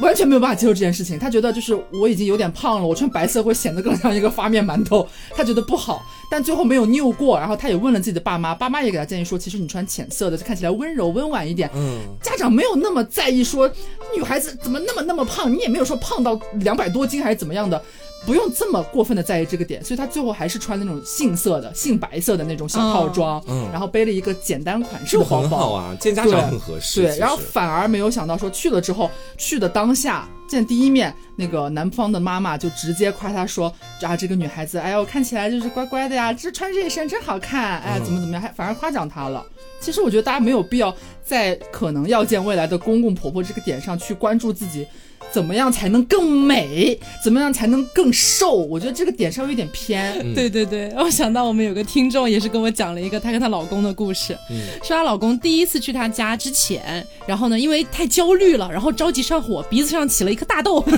[0.00, 13.70] 完全没有办法接受这件事情，他觉得就是我已经有点胖了，我穿白色会显得更像一个发面馒头，他觉得不好，但最后没有拗过，然后他也问了自己的爸妈，爸妈也给他建议说，其实你穿浅色的，看起来温柔温婉一点，嗯，家长没有那么在意说
[14.14, 17.82] 女孩子怎么那么那么胖，你也没有说胖到两百多斤还是怎么样的，
[18.26, 25.72] 不用这么过分的在意这个点，所以她最后还是穿那种杏色的、杏白色的那种小套装，嗯然后背了一个简单款式就的包包很好。
[25.72, 27.02] 啊，见家长很合适。
[27.02, 29.08] 对，然后反而没有想到说去了之后，
[29.38, 33.72] 去的当下见第一面，那个男方的妈妈就直接夸她说
[34.02, 39.44] 啊，这个女孩子，哎呦，看起来就是乖乖的呀，这穿这一身真好看，哎，怎么怎么样，还反而夸奖她了。
[39.80, 44.86] 其实我觉得大家没有必要在可能要见未来的公公婆婆这个点上去关注自己
[45.32, 48.52] 怎么样才能更美，怎么样才能更瘦。
[48.52, 50.18] 我觉得这个点稍微有点偏。
[50.22, 60.96] 嗯对对对，我想到我们有个听众也是跟我讲了一个她跟她老公的故事，嗯说她老公第一次去她家之前，然后呢，因为太焦虑了，然后着急上火，鼻子上起了一颗大痘， 然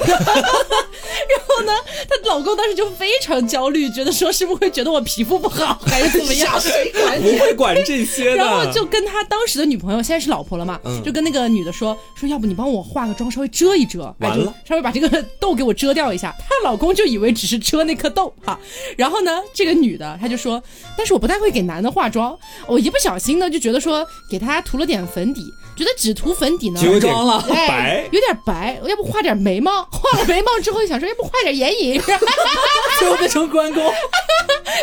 [1.47, 1.73] 后呢，
[2.09, 6.61] 她老公当时就非常焦虑，觉得说是不是会觉得我皮肤不好，还是怎么样？
[6.61, 8.37] 谁管不会管这些的。
[8.37, 16.35] 然后就跟他当时的女朋友，现在是老婆了嘛，嗯就跟那个女的说说，要不你帮我化个妆，稍微遮一遮，完了稍微把这个痘给我遮掉一下。
[16.41, 18.59] 她老公就以为只是遮那颗痘哈，
[18.97, 20.63] 然后呢，这个女的她就说，
[20.97, 25.43] 但是我不太会给男的化妆，我一不小心呢就觉得说给他涂了点粉底，
[25.77, 29.83] 觉得只涂粉底呢就有点妆了哎白，有点白，要不画点眉毛？
[29.93, 32.01] 画了眉毛之后，想说要不画点眼影，
[32.99, 33.83] 最后变成关公。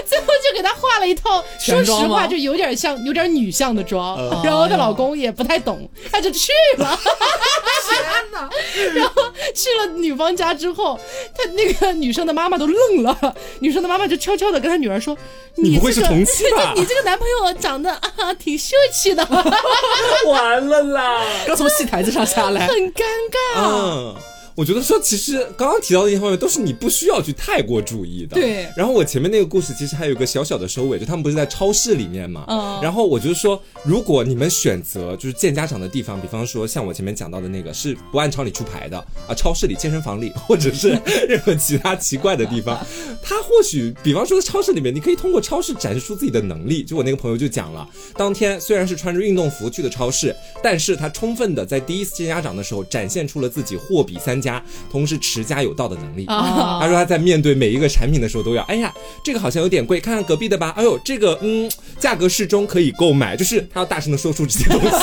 [0.06, 4.18] 最后就给她画了一套，说实话就有点像有点女相的妆。
[4.18, 7.00] 嗯然后她老公也不太懂，他就去了。
[7.88, 8.50] 天哪！
[8.96, 9.25] 然 后
[9.56, 11.00] 去了女方家之后，
[11.36, 15.18] 他那个女生的妈妈都愣了，女生的妈妈就悄悄的跟她女儿说
[15.56, 19.26] ：“你不会是这个同期吧 你这个男朋友长得啊挺秀气的，
[20.28, 21.22] 完了啦。
[21.46, 23.02] 刚从戏台子上下来，很尴
[23.56, 23.58] 尬。
[23.58, 24.16] 嗯，
[24.56, 28.36] 我觉得说，其实刚刚提到的一些方面都是你不需要去太过注意的。
[28.36, 32.46] 对然后我前面那个故事其实还有一个小小的收尾，就他们不是在超市里面嘛。
[32.48, 38.98] 嗯然后我就说，如果你们选择就是见家长的地方，比方说像我前面讲到的那个是不按常理出牌的
[39.28, 40.98] 啊，超市里、健身房里，或者是
[41.28, 42.86] 任何其他奇怪的地方，
[43.22, 46.82] 他或许比方说超市里面，你可以通过超市展示出自己的能力。
[46.82, 47.86] 就我那个朋友就讲了，
[48.16, 50.34] 当天虽然是穿着运动服去的超市，
[50.64, 56.26] 但是他充分的在第一次见家长的时候展现出了自己货比三家，同时持家有道的能力。
[56.28, 58.94] 啊他说他在面对每一个产品的时候都要，哎呀，
[59.24, 60.74] 这个好像有点贵，看看隔壁的吧。
[60.78, 61.70] 哎呦，这个嗯，
[62.00, 63.36] 价格适中，可以购买。
[63.36, 64.90] 就是他要大声的说出这些东西。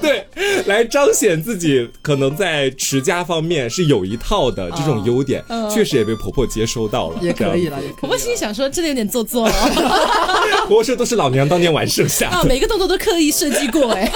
[0.00, 0.26] 对，
[0.66, 7.78] 来彰显自己可能在持家方面是有一套的这种优点，确实也被婆婆接收到了，也可以了。
[7.98, 9.52] 婆婆心里想说，真的有点做作了
[10.66, 12.48] 婆婆说都是老娘当年玩剩下啊，的。
[12.48, 14.10] 每个动作都刻意设计过哎。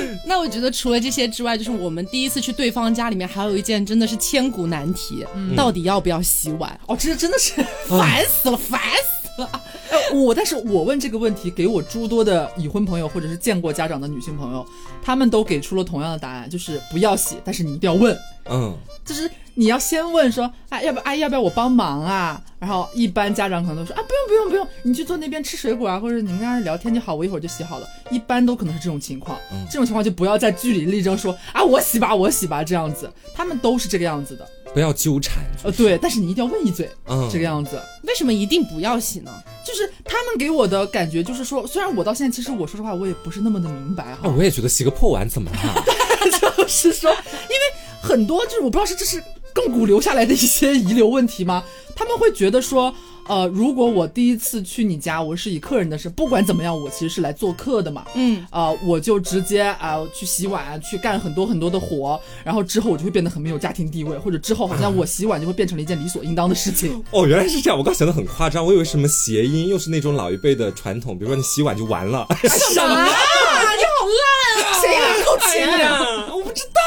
[0.26, 5.24] 那我觉得除了这些之外，就是我们第一次去对方家里面，还有一件真的是千古难题，
[5.56, 6.78] 到底要不要洗碗？
[6.86, 7.54] 哦，这真的是
[7.88, 9.62] 烦死了，烦死了！
[9.90, 14.66] 哎，我但是我问这个问题，给我诸多的已婚朋友或者是见过家长的女性朋友，
[15.02, 18.16] 他们都给出了同样的答案，就是不要洗，但是你一定要问，
[18.50, 22.40] 嗯，就是你要先问说，哎，要不阿姨要不要我帮忙啊？
[22.58, 27.86] 然后一般家长可能都说啊，不用不用不用，你去坐那边吃水果啊，或者你们跟他聊天就好，我一会儿就洗好了。
[28.10, 29.38] 一般都可能是这种情况，
[29.70, 35.44] 这种情况就不要在据理力争说啊，我洗吧我洗吧这样子，他们都是这个样子的，不要纠缠。
[35.62, 37.80] 呃，对，但是你一定要问一嘴，嗯这个样子。
[38.04, 39.32] 为什么一定不要洗呢？
[39.64, 45.84] 就是他们给我的感觉就是说，虽然我到现在其实我说实话我也不是那么的明白哈啊，，我也觉得洗个破碗怎么了？
[46.56, 49.20] 就是说，因为很多就是我不知道是这是
[49.54, 51.64] 亘古留下来的一些遗留问题吗？
[51.94, 52.94] 他们会觉得说，
[53.26, 58.04] 呃，如果我第一次去你家，我是以客人的身，不管怎么样，我其实是来做客的嘛。
[58.14, 67.02] 嗯，啊、我就直接啊、去洗碗，去干很多很多的活，然后之后我就会变得很没有家庭地位，或者之后好像我洗碗就会变成了一件理所应当的事情。
[67.10, 72.26] 哦，原来是这样，我刚想的很夸张，我以为什么谐音，又是那种老一辈的传统，比如说你洗碗就完了。
[72.42, 73.04] 什么？
[73.04, 74.80] 你好烂啊！
[74.80, 75.78] 谁能够哎钱？
[75.80, 76.80] 呀，我不知道，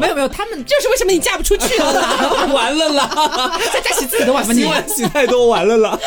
[0.00, 1.76] 没有没有，他们这是为什么你嫁不出去？
[2.52, 4.66] 完了啦，在家洗自己的碗吧你洗。
[4.66, 5.98] 碗洗太多完了啦。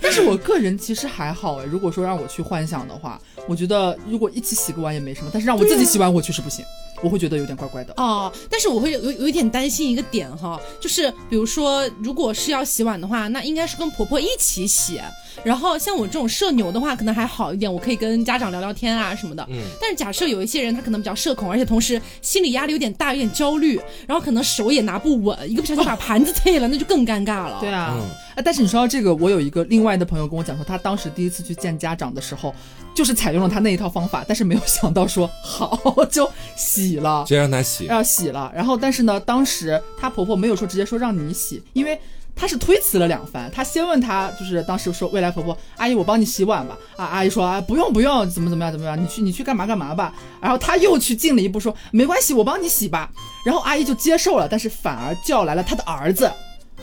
[0.00, 6.64] 但是我个人其实还好哎，如果说让我去幻想的话，我觉得如果一起洗个碗也没什么，但是让我自己洗碗，我确实不行，
[7.02, 7.94] 我会觉得有点怪怪的。
[7.96, 15.00] 哦，但是我会有有有一点担心一个点哈，就是比如说，如果是要洗碗的话，那应该是跟婆婆一起洗。
[15.44, 19.46] 然后像我这种社牛的话，可能还好一点，我可以跟家长聊聊天啊什么的。
[19.50, 27.58] 嗯但是假设有一些人他可能比较社恐，而且同时心理压力有点大，有点焦虑，然后可能手也拿不稳，一个不小心把盘子碎了，那就更尴尬了。
[27.60, 28.02] 对啊，嗯
[28.36, 32.54] 啊，但是你说到这个，我有一个另外的朋友跟我讲说，他当时第一次去见家长的时候，
[32.94, 37.34] 就是采用了他那一套方法，但是没有想到说好就洗了直。
[37.34, 37.86] 接让他洗。
[37.86, 41.98] 要洗了，然后但是呢，当时她婆婆没有说直接说让你洗，因为
[42.42, 43.48] 他是推辞了两番。
[43.54, 46.76] 他先问他，就是当时说未来婆婆阿姨，我帮你洗碗吧。
[46.96, 50.12] 啊，阿姨说啊不用不用，怎么怎么样怎么样，你去你去干嘛干嘛吧。
[50.40, 53.08] 然后他又去进了一步说没关系，我帮你洗吧。
[53.46, 56.28] 然后阿姨就接受了，但是反而叫来了她的儿子。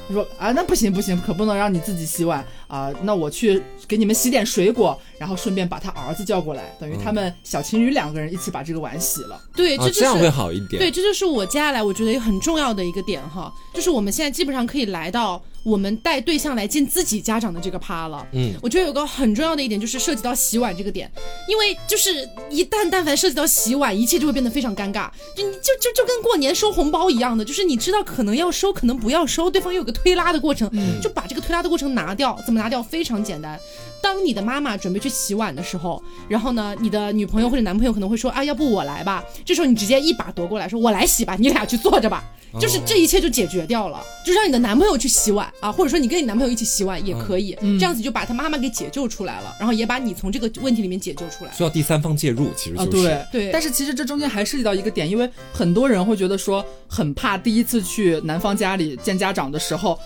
[0.09, 9.41] 说啊，那不行不行，可不能让你自己洗碗啊、那我去给你们洗点水果，然后顺便把他儿子叫过来，等于他们小情侣两个人一起把这个碗洗了。
[9.55, 10.79] 对，啊这，就是、这样会好一点。
[10.79, 18.25] 对，这就是我接下来我觉得也很重要的一个点哈，就是我们现在基本上可以来到我们带对象来见自己家长的这个趴了。
[18.33, 21.11] 嗯，我觉得有个很重要的一点就是涉及到洗碗这个点，
[21.47, 30.69] 因为就是一旦但凡涉及到洗碗，一切就会变得非常尴尬，就你就就就跟过年收红包一样的，就是你知道可能要收，可能不要收，对方又有个推拉的过程，
[31.01, 32.83] 就把这个推拉的过程拿掉，怎么拿掉？
[32.83, 33.59] 非常简单。
[34.01, 39.23] 当你的妈妈准备去洗碗的时候，然后呢，你的女朋友或者男朋友可能会说啊，要不我来吧。
[39.45, 42.23] 这时候你直接一把夺过来，说我来洗吧，你俩去坐着吧。
[42.59, 51.51] 就是这一切就解决掉了，就让你的男朋友去洗碗啊，或者说你跟你男朋友一起洗碗也可以，这样子就把他妈妈给解救出来了，然后也把你从这个问题里面解救出来。
[51.53, 53.07] 需要第三方介入，其实啊，就是。
[53.31, 59.99] 对对但是其实这中间还涉及到一个点，因为很多人会觉得说很怕第一次去男方家里见家长的时候，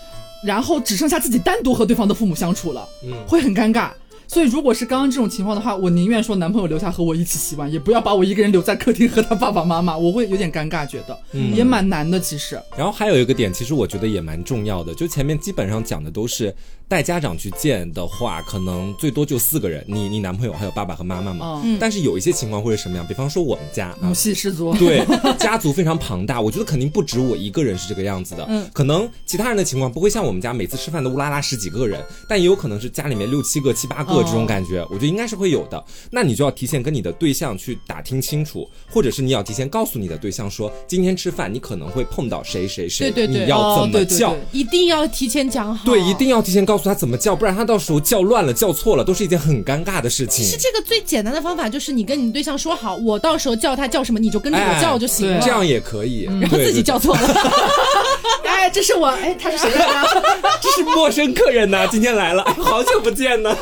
[0.44, 3.90] 然后只剩下自己单独和对方的父母相处了，嗯会很尴尬。
[4.26, 12.18] 所以如果是刚刚这种情况的话，我宁愿说男朋友留下和我一起洗碗，也不要把我一个人留在客厅和他爸爸妈妈， 我会有点尴尬，觉得、嗯也蛮难的。
[12.18, 16.52] 其实，然后还有一个点，其实我觉得也蛮重要的，就前面基本上讲的都是
[16.88, 21.62] 带家长去见的话，可能最多就四个人，你、你男朋友还有爸爸和妈妈嘛。
[21.64, 23.06] 嗯，但是有一些情况会是什么样？
[23.06, 25.04] 比方说我们家啊母，系氏族，对，
[25.38, 28.44] 家族非常庞大，我觉得肯定不止我一个人是这个样子的。
[28.48, 35.82] 嗯，可能其他人的情况不会像我们家每次吃饭都乌拉拉十几个人，但也有可能是家里面六七个、七八个这种感觉，我觉得应该是会有的。
[36.10, 44.30] 那你就要提前跟你的对象去打听清楚，或者是你要提前告诉你的对象说，今天吃饭你可能会碰到谁谁谁，对对对你要哦怎么叫。
[44.30, 45.84] 对对对一定要提前讲好。
[45.84, 50.44] 对，一定要提前告诉他怎么叫，不然他到时候叫乱了、叫错了，都是一件很尴尬的事情。
[50.44, 55.36] 其实这个最简单的方法就是你跟你对象说好，我到时候叫他叫什么，你就跟着我叫就行了。
[55.36, 56.98] 哎这样也可以，对然后自己叫。
[56.98, 57.20] 错了。
[58.46, 59.70] 哎，这是我，哎，他是谁
[60.62, 63.54] 这是陌生客人呐，今天来了，哎好久不见呢。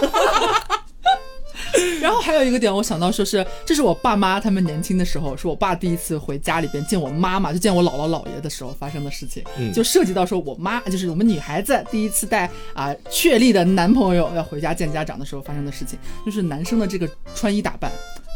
[2.01, 17.91] 然后还有一个点，我想到说是，这是我爸妈他们年轻的时候，是我爸第一次回家里边见我妈妈，就见我姥姥姥爷的时候发生的事情，嗯就涉及到说我妈，就是我们女孩子第一次带啊、确立的男朋友要回家见家长的时候发生的事情，就是男生的这个穿衣打扮。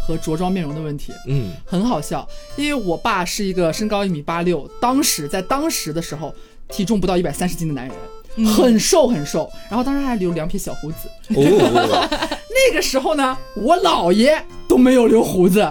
[0.06, 1.12] 和着装面容的问题。
[1.26, 2.24] 嗯，很好笑，
[2.54, 6.32] 因为我爸是一个身高一米八六，当时在当时的时候
[6.68, 7.96] 体重不到一百三十斤的男人，
[8.44, 11.08] 很瘦很瘦，然后当时还留两撇小胡子。
[11.30, 12.08] 哦，
[12.70, 15.66] 那个时候呢，我姥爷都没有留胡子，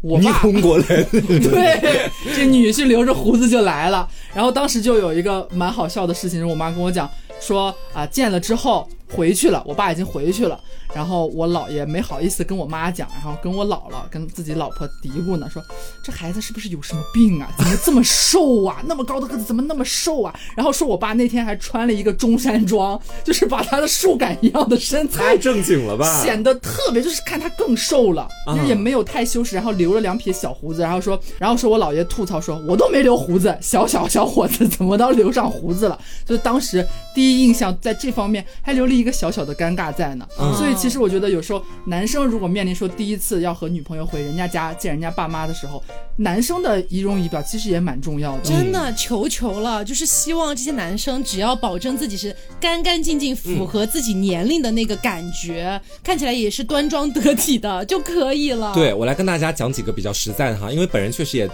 [0.00, 4.08] 我你爸中国人， 对，这女婿留着胡子就来了。
[4.34, 7.08] 然后当时就有一个蛮好笑的事情，是我妈跟我讲
[7.40, 10.58] 说啊，见了之后回去了，我爸已经回去了。
[10.94, 15.62] 然后我姥爷没好意思跟我妈讲，然后跟我姥姥跟自己老婆嘀咕呢，说
[16.02, 17.52] 这孩子是不是有什么病啊？
[17.58, 18.82] 怎么这么瘦啊？
[18.86, 20.34] 那么高的个子怎么那么瘦啊？
[20.56, 26.22] 然后说我爸那天还穿了一个中山装，就是把他的树干一样的身材 太正经了吧？
[26.24, 35.98] 显得特别，就是看他更瘦了，啊就也没有太修饰，然后留了两撇小胡子，然后说，然后说我姥爷吐槽说，我都没留胡子，小小小伙子怎么都留上胡子了？
[36.26, 40.26] 所以当时第一印象在这方面还留了一个小小的尴尬在呢。
[40.38, 45.82] 嗯所以其实我觉得有时候男生如果面临说第一次要和女朋友回人家家见人家爸妈的时候，
[46.16, 48.42] 男生的仪容仪表其实也蛮重要的。
[48.42, 58.72] 真的求求了，就是希望这些男生只要保证自己是干干净净，符合自己年龄的那个感觉，看起来也是端庄得体的就可以了。
[58.72, 61.48] 对，我来跟大家讲几个比较实在的哈，因为本人确实也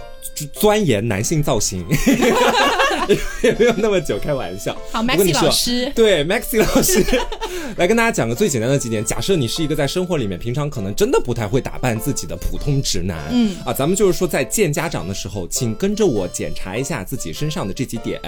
[0.53, 1.85] 钻研男性造型，
[3.43, 4.75] 也没有那么久，开玩笑。
[4.91, 7.03] 好，Maxi 老师，对，Maxi 老师
[7.77, 9.03] 来跟大家讲个最简单的几点。
[9.03, 18.19] 假设你是一个在生活里面平常可能真的不太会打扮自己的普通直男，嗯啊，咱们就是说在见家长的时候，请跟着我检查一下自己身上的这几点。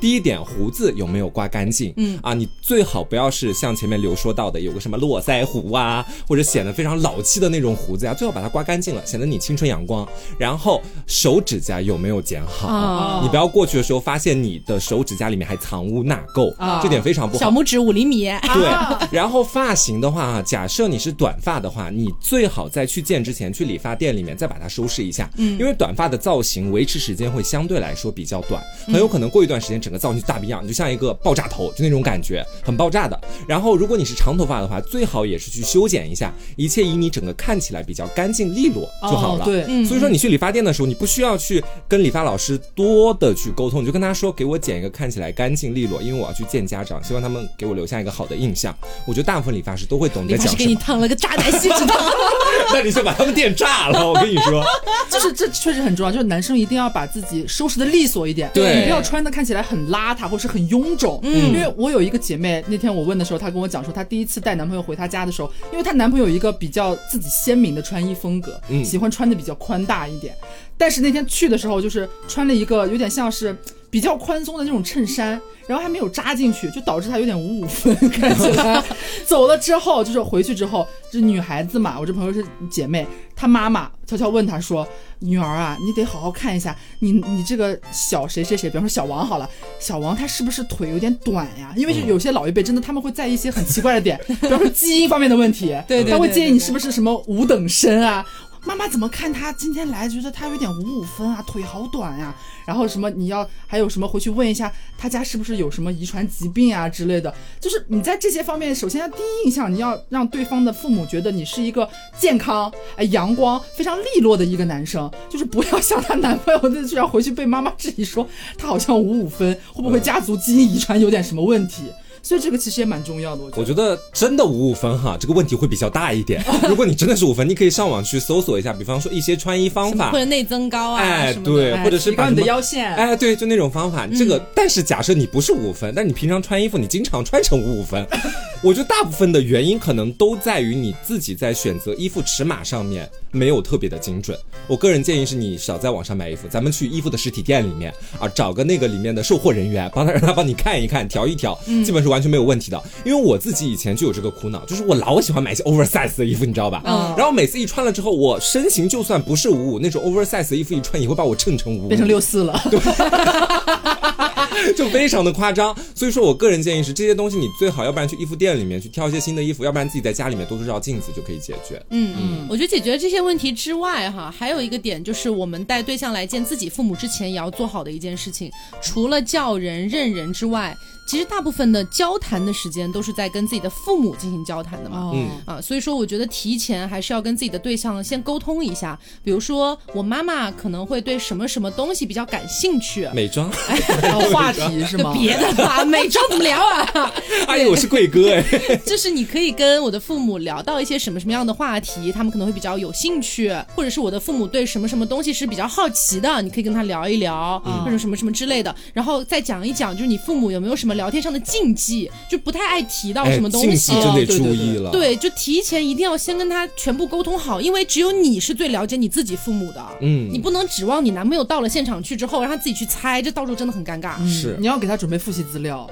[0.00, 1.92] 第一点，胡子有没有刮干净？
[1.96, 10.06] 嗯啊，你最好不要是像前面刘说到的有个什么络腮胡啊，或者显得非常老气的那种胡子呀、最好把它刮干净了，显得你青春阳光。
[10.38, 12.68] 然后手指甲有没有剪好？
[12.68, 17.50] 哦你不要过去的时候发现你的手指甲里面还藏污纳垢，啊这点非常不好小。
[17.50, 33.20] 拇指五厘米，对，然后发型的话啊，假设你是短发的话，你最好在去见之前去理发店里面再把它收拾一下，嗯，因为短发的造型维持时间会相对来说比较短，很有可能过一段时间整个造型就大不一样，你就像一个爆炸头，就那种感觉，很爆炸的。
[33.48, 39.44] 然后如果你是长头发的话，最好也是去修剪一下，一切以你整个看起来比较干净利落就好了。
[39.44, 39.84] 哦对嗯。
[39.84, 48.76] 所以说你去理发店的时候，你不需要去跟理发老师多的去沟通，你就跟他说给我剪一个看起来干净利落，因为我要去见家长，希望他们给我留下一个好的印象。
[49.06, 52.12] 我觉得大部分理发师都会懂你理发师给你烫了个渣男锡纸烫。
[52.74, 54.08] 那你就把他们店炸了。
[54.08, 54.64] 我跟你说，
[55.08, 61.20] 就是这确实很重要，就是男生一定要把自己收拾的利索一点，对你不要穿的看起来很邋遢或是很臃肿。
[61.22, 70.34] 嗯，因为我有一个姐妹，那天我问的时候，她跟我讲说，她第一次带男朋友回她家的时候，因为她男朋友有一个比较自己鲜明的穿衣风格，嗯喜欢穿的比较宽大一点，
[70.78, 73.54] 但是那天去的时候，就是穿了一个有点像是。
[73.94, 78.82] 比较宽松的那种衬衫，然后还没有扎进去，就导致她有点五五分，看起来。
[79.24, 84.84] 走了之后，就是回去之后，这女孩子嘛，我这朋友是姐妹，她妈妈悄悄问她说
[85.22, 91.72] ：“女儿啊，你得好好看一下，你你这个小谁谁谁，比方说小王好了，小王他是不是腿有点短呀？
[91.76, 98.26] 因为就有些老一辈真的他们会在意一些很奇怪的点，比方说基因方面的问题，对他会介意对对你是不是什么五等身啊。”
[98.64, 102.34] 妈妈怎么看他今天来，觉得他有点五五分啊，腿好短呀、
[102.66, 107.32] 然后什么你要还有什么回去问一下他家是不是有什么遗传疾病啊之类的。
[107.60, 111.88] 就是你在这些方面，首先要第一印象，你要让对方的父母觉得你是一个
[112.18, 121.92] 健康、哎阳光、非常利落的一个男生，就是不要像她男朋友那这样 回去被妈妈质疑说他好像五五分，会不会家族基因遗传有点什么问题？
[122.24, 123.60] 所以这个其实也蛮重要的，我觉得。
[123.60, 126.42] 我觉得真的五五分哈，这个问题会比较大一点。
[126.68, 131.34] 如果你真的是五分，你可以上网去搜索一下，比方说一些穿衣方法或，者内增高啊哎。
[131.44, 134.06] 对哎或者是把你的腰线，哎，对，就那种方法。
[134.06, 138.06] 这个，但是假设你不是五分，但你平常穿衣服，你经常穿成五五分，
[138.62, 144.38] 我觉得大部分的原因可能都在于你自己在选择衣服尺码上面没有特别的精准。
[144.66, 152.82] 我个人建议是你少在网上买衣服，咱们去衣服的实体店里面啊，找个那个里面的售货人员，帮他让他帮你看一看，调一调，基本是完全没有问题的。
[153.04, 156.80] 因为我自己以前就有这个苦恼，就是我老喜欢买一些 oversize 的衣服，你知道吧？
[156.86, 162.58] 嗯然后每次一穿了之后，我身形就算不是五五，那种 oversize 的衣服一穿，也会把我衬成五五，变成六四了。
[164.76, 165.74] 就非常的夸张。
[165.94, 171.82] 所以说我个人建议是，这些东西你最好要不然去衣服店里面去挑一些新的衣服，要不然自己在家里面多照照镜子就可以解决。
[171.90, 178.50] 嗯嗯，我觉得解决这些问题之外，哈，还有一个点就是我们带对象来见自己父母之前，也要做好的一件事情，
[178.82, 180.76] 除了叫人认人之外，
[181.06, 184.98] 其实大部分的交谈的时间都是在跟自己的父母进行交谈的嘛。
[184.98, 193.50] 哦嗯啊，所以说我觉得提前还是要跟自己的对象先沟通一下，比如说我妈妈可能会对什么什么东西比较感兴趣，美妆，
[194.02, 195.12] 然后化题是吗？
[195.14, 197.12] 别的吧，美妆怎么聊啊？
[197.48, 198.42] 阿姨，我是贵哥哎。
[198.84, 214.90] 就是你可以跟我的父母聊到一些什么什么样的话题，他们可能会比较有兴趣，或者是我的父母对什么什么东西是比较好奇的，你可以跟他聊一聊，或者什么什么之类的，然后再讲一讲，就是你父母有没有什么聊天上的禁忌，就不太爱提到什么东西，禁忌真得注意了。
[214.90, 224.14] 对，就提前一定要先跟他全部沟通好，因为只有你是最了解你自己父母的，嗯，你不能指望你男朋友到了现场去之后让他自己去猜，这到时候真的很尴尬。
[224.40, 225.88] 是，你要给他准备复习资料，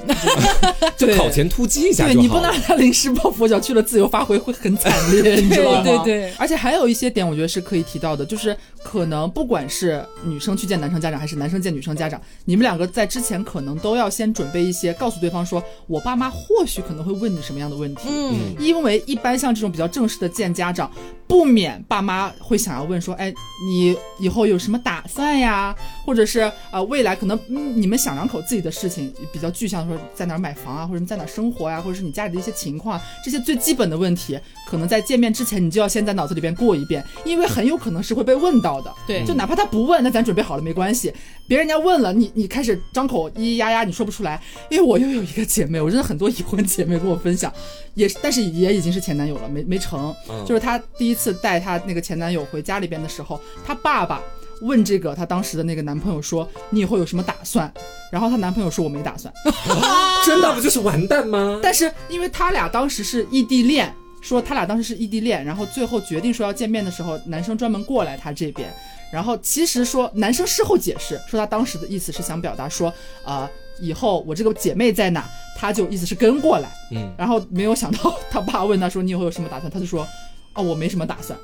[0.96, 5.82] 就考前突击一下对你不能让他临时抱佛脚去了自由发挥，会很惨烈，你知道吗？
[5.82, 6.32] 对对对。
[6.38, 18.02] 而且还有一些点，我觉得是可以提到的，就是可能不管是女生去见男生家长，还是男生见女生家长，你们两个在之前可能都要先准备一些，告诉对方说，我爸妈或许可能会问你什么样的问题。
[18.08, 18.54] 嗯。
[18.58, 20.90] 因为一般像这种比较正式的见家长，
[21.26, 23.32] 不免爸妈会想要问说，哎，
[23.68, 25.74] 你以后有什么打算呀？
[26.04, 38.90] 或者是呃，未来可能你们想两口自己的事情比较具象，说在哪儿买房啊，或者在哪儿生活呀，或者是你家里的一些情况，这些最基本的问题，可能在见面之前你就要先在脑子里边过一遍，因为很有可能是会被问到的。
[39.06, 41.12] 对，就哪怕他不问，那咱准备好了没关系。
[41.46, 44.40] 别人家问了，你你开始张口咿咿呀呀，你说不出来。
[44.70, 47.52] 因为我又有一个姐妹，我真的很多已婚姐妹跟我分享，
[47.94, 50.14] 也但是也已经是前男友了，没没成。
[50.46, 54.22] 就是她第一次带她那个前男友回家里边的时候，她爸爸。
[54.62, 57.72] 问这个她当时的那个男朋友说：“你以后有什么打算？”
[58.10, 59.32] 然后她男朋友说：“我没打算。
[60.24, 61.58] ”真的不就是完蛋吗？
[61.62, 68.72] 但是因为他俩当时是异地恋，说他俩当时是异地恋，然后最后决定说要见面的时候，男生专门过来他这边。
[69.12, 72.92] 然后其实说男生事后解释说他当时的意思是想表达说，
[73.24, 73.48] 呃，
[73.80, 76.70] 以后我这个姐妹在哪，他就意思是跟过来。
[76.92, 77.12] 嗯。
[77.18, 80.06] 然后没有想到他爸问他说：“你以后有什么打算？”他就说
[80.54, 81.38] ：“哦，我没什么打算。”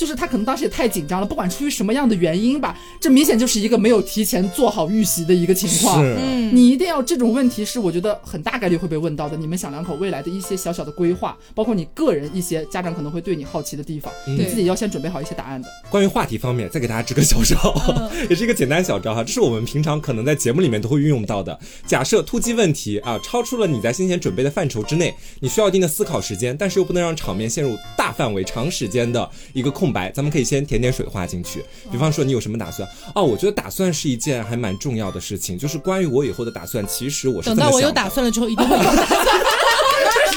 [0.00, 6.02] 就是他可能当时也太紧张了，不管出于什么样的原因吧，这明显就是一个没有提前做好预习的一个情况。
[6.02, 6.16] 是，
[6.52, 9.36] 你一定要这种问题是我觉得很大概率会被问到的。
[9.36, 15.68] 你们小两口未来的一些小小的规划，包括你个人一些家长可能会对你好奇的地方，你自己要先准备好一些答案的。
[15.90, 17.74] 关于话题方面，再给大家支个小招，
[18.30, 21.58] 也是一个简单小招哈，这是我们平常可能在节目里面都会运用到的。
[21.86, 29.89] 假设突击问题啊超出了你在先前准备的范畴之内，你需要一定的思考时间，但是又不能让场面陷入大范围长时间的一个空。
[29.92, 32.88] 白，咱们可以先填点水画进去，比方说你有什么打算？
[33.14, 36.86] 哦，我觉得打算是一件还蛮重要的事情，就是关于我以后的打算。
[36.86, 39.18] 其实我是等到我有打算了之后，一定会有打算。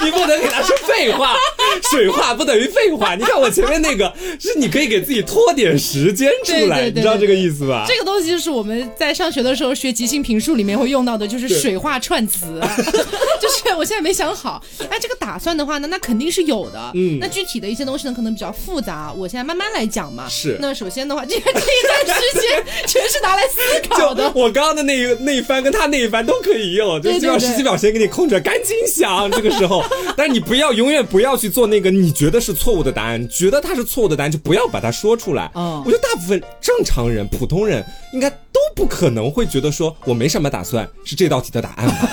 [0.04, 1.36] 你不能给他说废话，
[1.92, 3.16] 水话不等于废话。
[3.16, 7.86] 你看我前面那个，是你可以给自己拖点时间出来，你知道这个意思吧？
[7.88, 12.62] 这个东西就是我们在上学的时候学即兴评述里面会用到的，就是水话串词。
[13.42, 16.92] 就是我现在没想好，哎，这个打算的话呢，那肯定是有的。
[16.96, 20.28] 嗯，那具体的一些东西呢，可能比较复杂，我现在慢慢来讲嘛。
[20.30, 20.58] 是。
[20.60, 23.60] 那首先的话，这个这一段时间全是拿来思
[23.90, 24.32] 考的。
[24.36, 29.84] 我刚刚的那一那一番跟他那一番都可以用，就希望十几秒时间给你空着，赶紧想这个时候。
[30.16, 35.50] 但是你不要永远不要去做那个你觉得是错误的答案，觉得它是错误的答案就不要把它说出来。
[35.56, 42.10] 嗯，我觉得大部分正常人、普通人应该都不可能会觉得说我没什么打算是这道题的答案吧。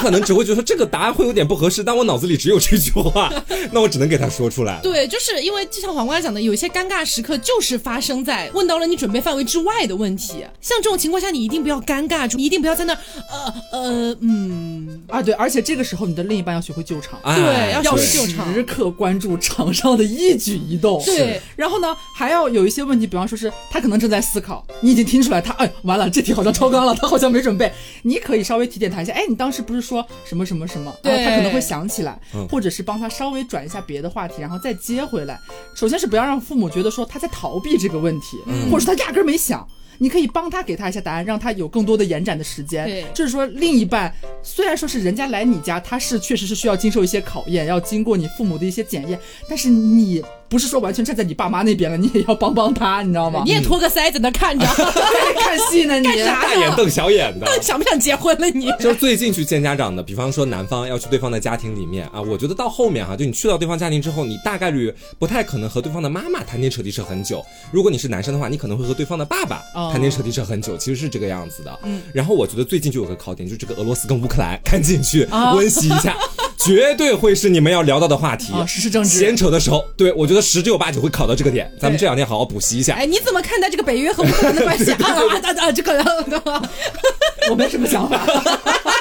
[0.00, 3.30] 可能只会觉得说这个答案会有点不合适，但我脑子里只有这句话，
[3.70, 4.80] 那我只能给他说出来。
[4.82, 10.42] 对，就是因为就像黄瓜讲的，有一些尴尬时刻就是发生在问到了你准备范围之外的问题。
[10.62, 12.94] 像这种情况下，你一定不要尴尬，你一定不要在那
[13.28, 21.02] 呃呃嗯啊对，而且这个时候你的另一半要学会救场，对，要学会救场时刻关注场上的一举一动。
[21.04, 27.70] 对，然后呢，还要有一些问题，比方说是他可能正在思考，你已经听出来他哎完了，这题好像超纲了，他好像没准备，
[28.02, 29.89] 你可以稍微提点他一下，哎，你当时不是。
[29.90, 32.16] 说什么什么什么，然后他可能会想起来，
[32.48, 35.36] 或者是帮他稍微转一下别的话题，然后再接回来。
[35.74, 38.38] 首先是不要让父母觉得说他在逃避这个问题，
[38.70, 39.66] 或者是他压根没想。
[39.98, 42.86] 你可以帮他给他一下答案，让他有更多的延展的时间。
[42.86, 49.18] 对，就是说另一半虽然说是人家来你家，他是确实是需要经受一些考验，要经过你父母的一些检验，
[49.48, 50.24] 但是你。
[50.50, 53.42] 不是说完全站在你爸妈那边了， 你也要帮帮他，你知道吗？
[53.46, 54.66] 你也托个腮在那看着，
[55.38, 58.50] 看戏呢，你 干啥大眼瞪小眼的，想不想结婚了？
[58.50, 67.44] 你就是最近去见家长的，比方说男方要去对方的家庭里面啊，我觉得到后面哈，就你去到对方家庭之后，你大概率不太可能和对方的妈妈谈天扯地扯很久。
[67.70, 71.78] 如果你是男生的话，你可能会和对方的爸爸谈天扯地扯很久，其实是这个样子的。
[71.84, 75.24] 嗯，然后我觉得最近就有个考点，就是这个俄罗斯跟乌克兰，赶紧去
[75.54, 76.16] 温习一下，
[76.62, 78.52] 绝对会是你们要聊到的话题。
[78.66, 81.26] 时事政治闲扯的时候，对我觉得十之有八九会考。
[81.30, 82.96] 到这个点，咱们这两天好好补习一下。
[82.96, 84.98] 哎，你怎么看待这个北约和乌克兰的关系 啊？
[84.98, 85.70] 啊啊！
[85.70, 86.02] 这个，
[87.50, 88.20] 我没什么想法。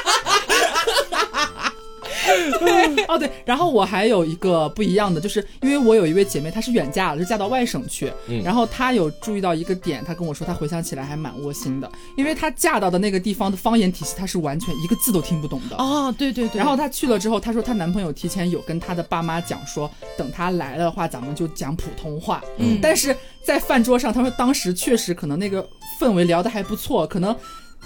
[3.07, 15.75] 哦对，然后我还有一个不一样的，就是因为我有一位姐妹，她是远嫁了，就嫁到外省去，嗯然后她有注意到一个点，她跟我说，她回想起来还蛮窝心的，因为她嫁到的那个地方的方言体系，她是完全一个字都听不懂的。
[15.77, 22.43] 哦，对对对，然后她去了之后，她说她男朋友提前有跟她的爸妈讲说，等她来了的话，咱们就讲普通话。
[22.57, 25.67] 嗯但是在饭桌上，她说当时确实可能那个
[25.99, 27.35] 氛围聊得还不错，可能。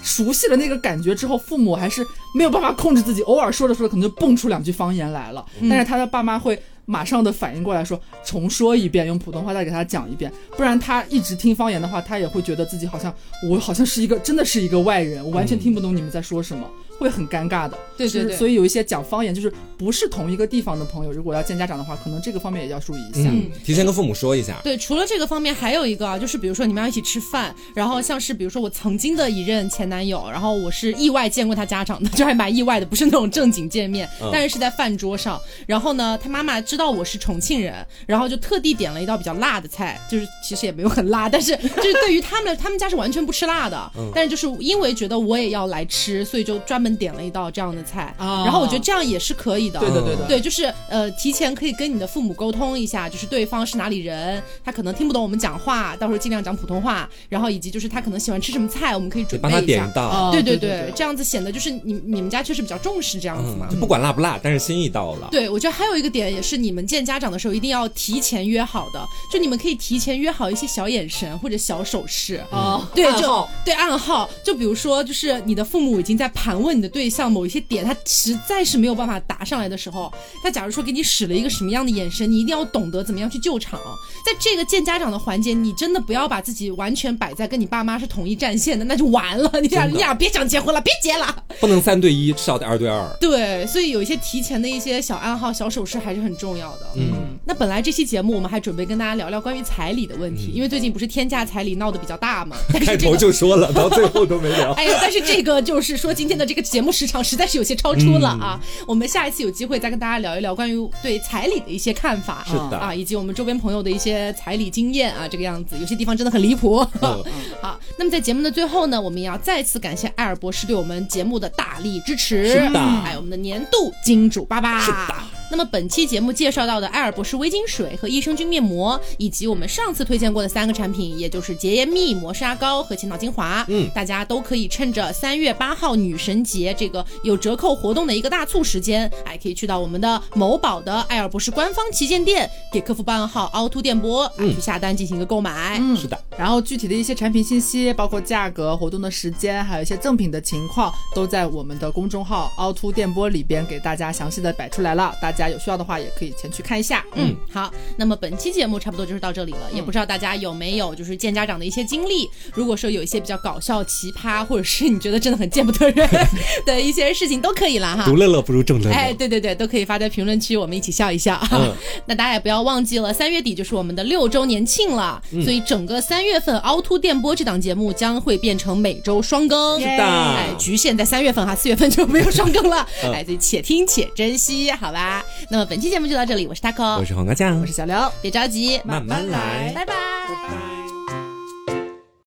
[0.02, 5.44] 熟悉了那个感觉之后，父母还是没有办法控制自己，偶尔说着说着可能就蹦出两句方言来了。
[5.68, 13.14] 但是他的爸妈会马上的反应过来说，重说一遍，用普通话再给他讲一遍，不然他一直听方言的话，他也会觉得自己好像
[13.48, 16.68] 我好像是一个真的是一个外人，我完全听不懂你们在说什么，
[16.98, 17.78] 会很尴尬的。
[17.96, 23.30] 对对对所以有一些讲方言就是不是同一个地方的朋友，如果要见家长的话，可能这个方面也要注意一下。
[23.30, 24.60] 嗯，提前跟父母说一下。
[24.64, 35.40] 对，除了这个方面，还有一个啊，就是比如说你们要一起吃饭，然后像是比如说我曾经的一任前男友，然后我是意外见过他家长的，就还蛮意外的，不是那种正经见面，嗯但是是在饭桌上。
[35.66, 37.74] 然后呢，他妈妈知道我是重庆人，
[38.06, 48.14] 然后就特地点了一道比较辣的菜，就是其实也没有很辣，但是就是对于他们，他们家是完全不吃辣的，嗯但是就是因为觉得我也要来吃，所以就专门点了一道这样的菜。
[48.18, 59.66] 啊然后我觉得这样也是可以的，对的对的对，就是呃，提前可以跟你的父母沟通一下，就是对方是哪里人，他可能听不懂我们讲话，到时候尽量讲普通话，然后以及就是他可能喜欢吃什么菜，我们可以准备帮他一下。
[59.66, 59.92] 点
[60.32, 63.74] 对对对对这样子显得就是你你们家确实比较重视这样子嘛嗯，。
[63.74, 65.28] 就不管辣不辣，但是心意到了。
[65.30, 69.02] 对，我觉得还有一个点也是你们见家长的时候一定要提前约好的，
[69.32, 72.44] 就你们可以提前约好一些小眼神或者小手势。
[72.50, 83.80] 哦，对，就暗对暗号，就比如说，就是你的父母已经在盘问你的对象某一些点，他实在是没有办法答上来的时候，他假如说给你使了一个什么样的眼神，你一定要懂得怎么样去救场。
[84.24, 89.50] 在这个见家长的环节，你真的不要把自己完全摆在跟你爸妈是统一战线的，那就完了。
[89.60, 91.44] 你俩你俩别想结婚了，别结了。
[91.60, 93.06] 不能三对一，至少得二对二。
[93.20, 96.92] 对，所以有一些提前的一些小暗号、小手势还是很重要的。
[96.96, 102.56] 嗯，那本来这期节目我们还准备跟大家聊聊关于彩礼的问题，因为最近不是天价彩礼闹得比较大嘛。
[102.72, 104.72] 但是开头就说了，到最后都没聊。
[104.72, 108.60] 哎呀，但是这个就是说，今天的这个节目时长实在是有些超出了啊。
[108.86, 116.84] 我们下一次有机会再跟大家聊一聊关于对彩礼的一些看法，是的啊，以及我们周边朋友的一些彩礼经验啊，这个样子，有些地方真的很离谱。
[117.02, 117.24] 嗯
[117.62, 124.80] 好，那么在节目的最后呢，我们也要再次感谢艾尔博士对我们节目的大力支持，是的还有我们的年度金主爸爸。
[124.80, 125.43] 是的。
[125.50, 145.78] 那么本期节目介绍到的艾尔博士微晶水和益生菌面膜，以及我们上次推荐过的三个产品，也就是洁颜蜜、磨砂膏和前脑精华，嗯大家都可以趁着三月八号女神节这个有折扣活动的一个大促时间，哎，可以去到我们的某宝的艾尔博士官方旗舰店，给客服报暗号凹凸电波，啊，去下单进行一个购买。
[145.78, 155.14] 嗯是的，然后具体的一些产品信息，包括价格、活动的时间，还有一些赠品的情况，都在我们的公众号“凹凸电波”里边给大家详细的摆出来了。
[155.20, 157.04] 大家有需要的话，也可以前去看一下。
[157.14, 162.28] 嗯，好，那么本期节目差不多就是到这里了，也不知道大家有没有就是见家长的一些经历。
[162.52, 166.08] 如果说有一些比较搞笑、奇葩，或者是你觉得真的很见不得人
[166.64, 168.16] 的一些事情，都可以了哈独。
[168.16, 168.94] 乐乐不如众乐乐。
[168.94, 171.40] 哎，对对对，都可以发在评论区，我们一起笑一笑。
[171.52, 171.72] 嗯
[172.06, 179.80] 那大家也不要忘记了，三月底就是我们的六周年庆了，所以整个三月份凹凸电波这档节目将会变成每周双更。
[179.80, 182.86] 是的哎，局限在三月份哈，四月份就没有双更了。
[183.04, 185.23] 嗯哎，所以且听且珍惜，好吧？
[185.48, 189.94] 那么本期节目就到这里，我是 taco，我是黄瓜酱我是，小刘，别着急，慢慢来，拜拜。
[190.28, 190.83] 拜拜。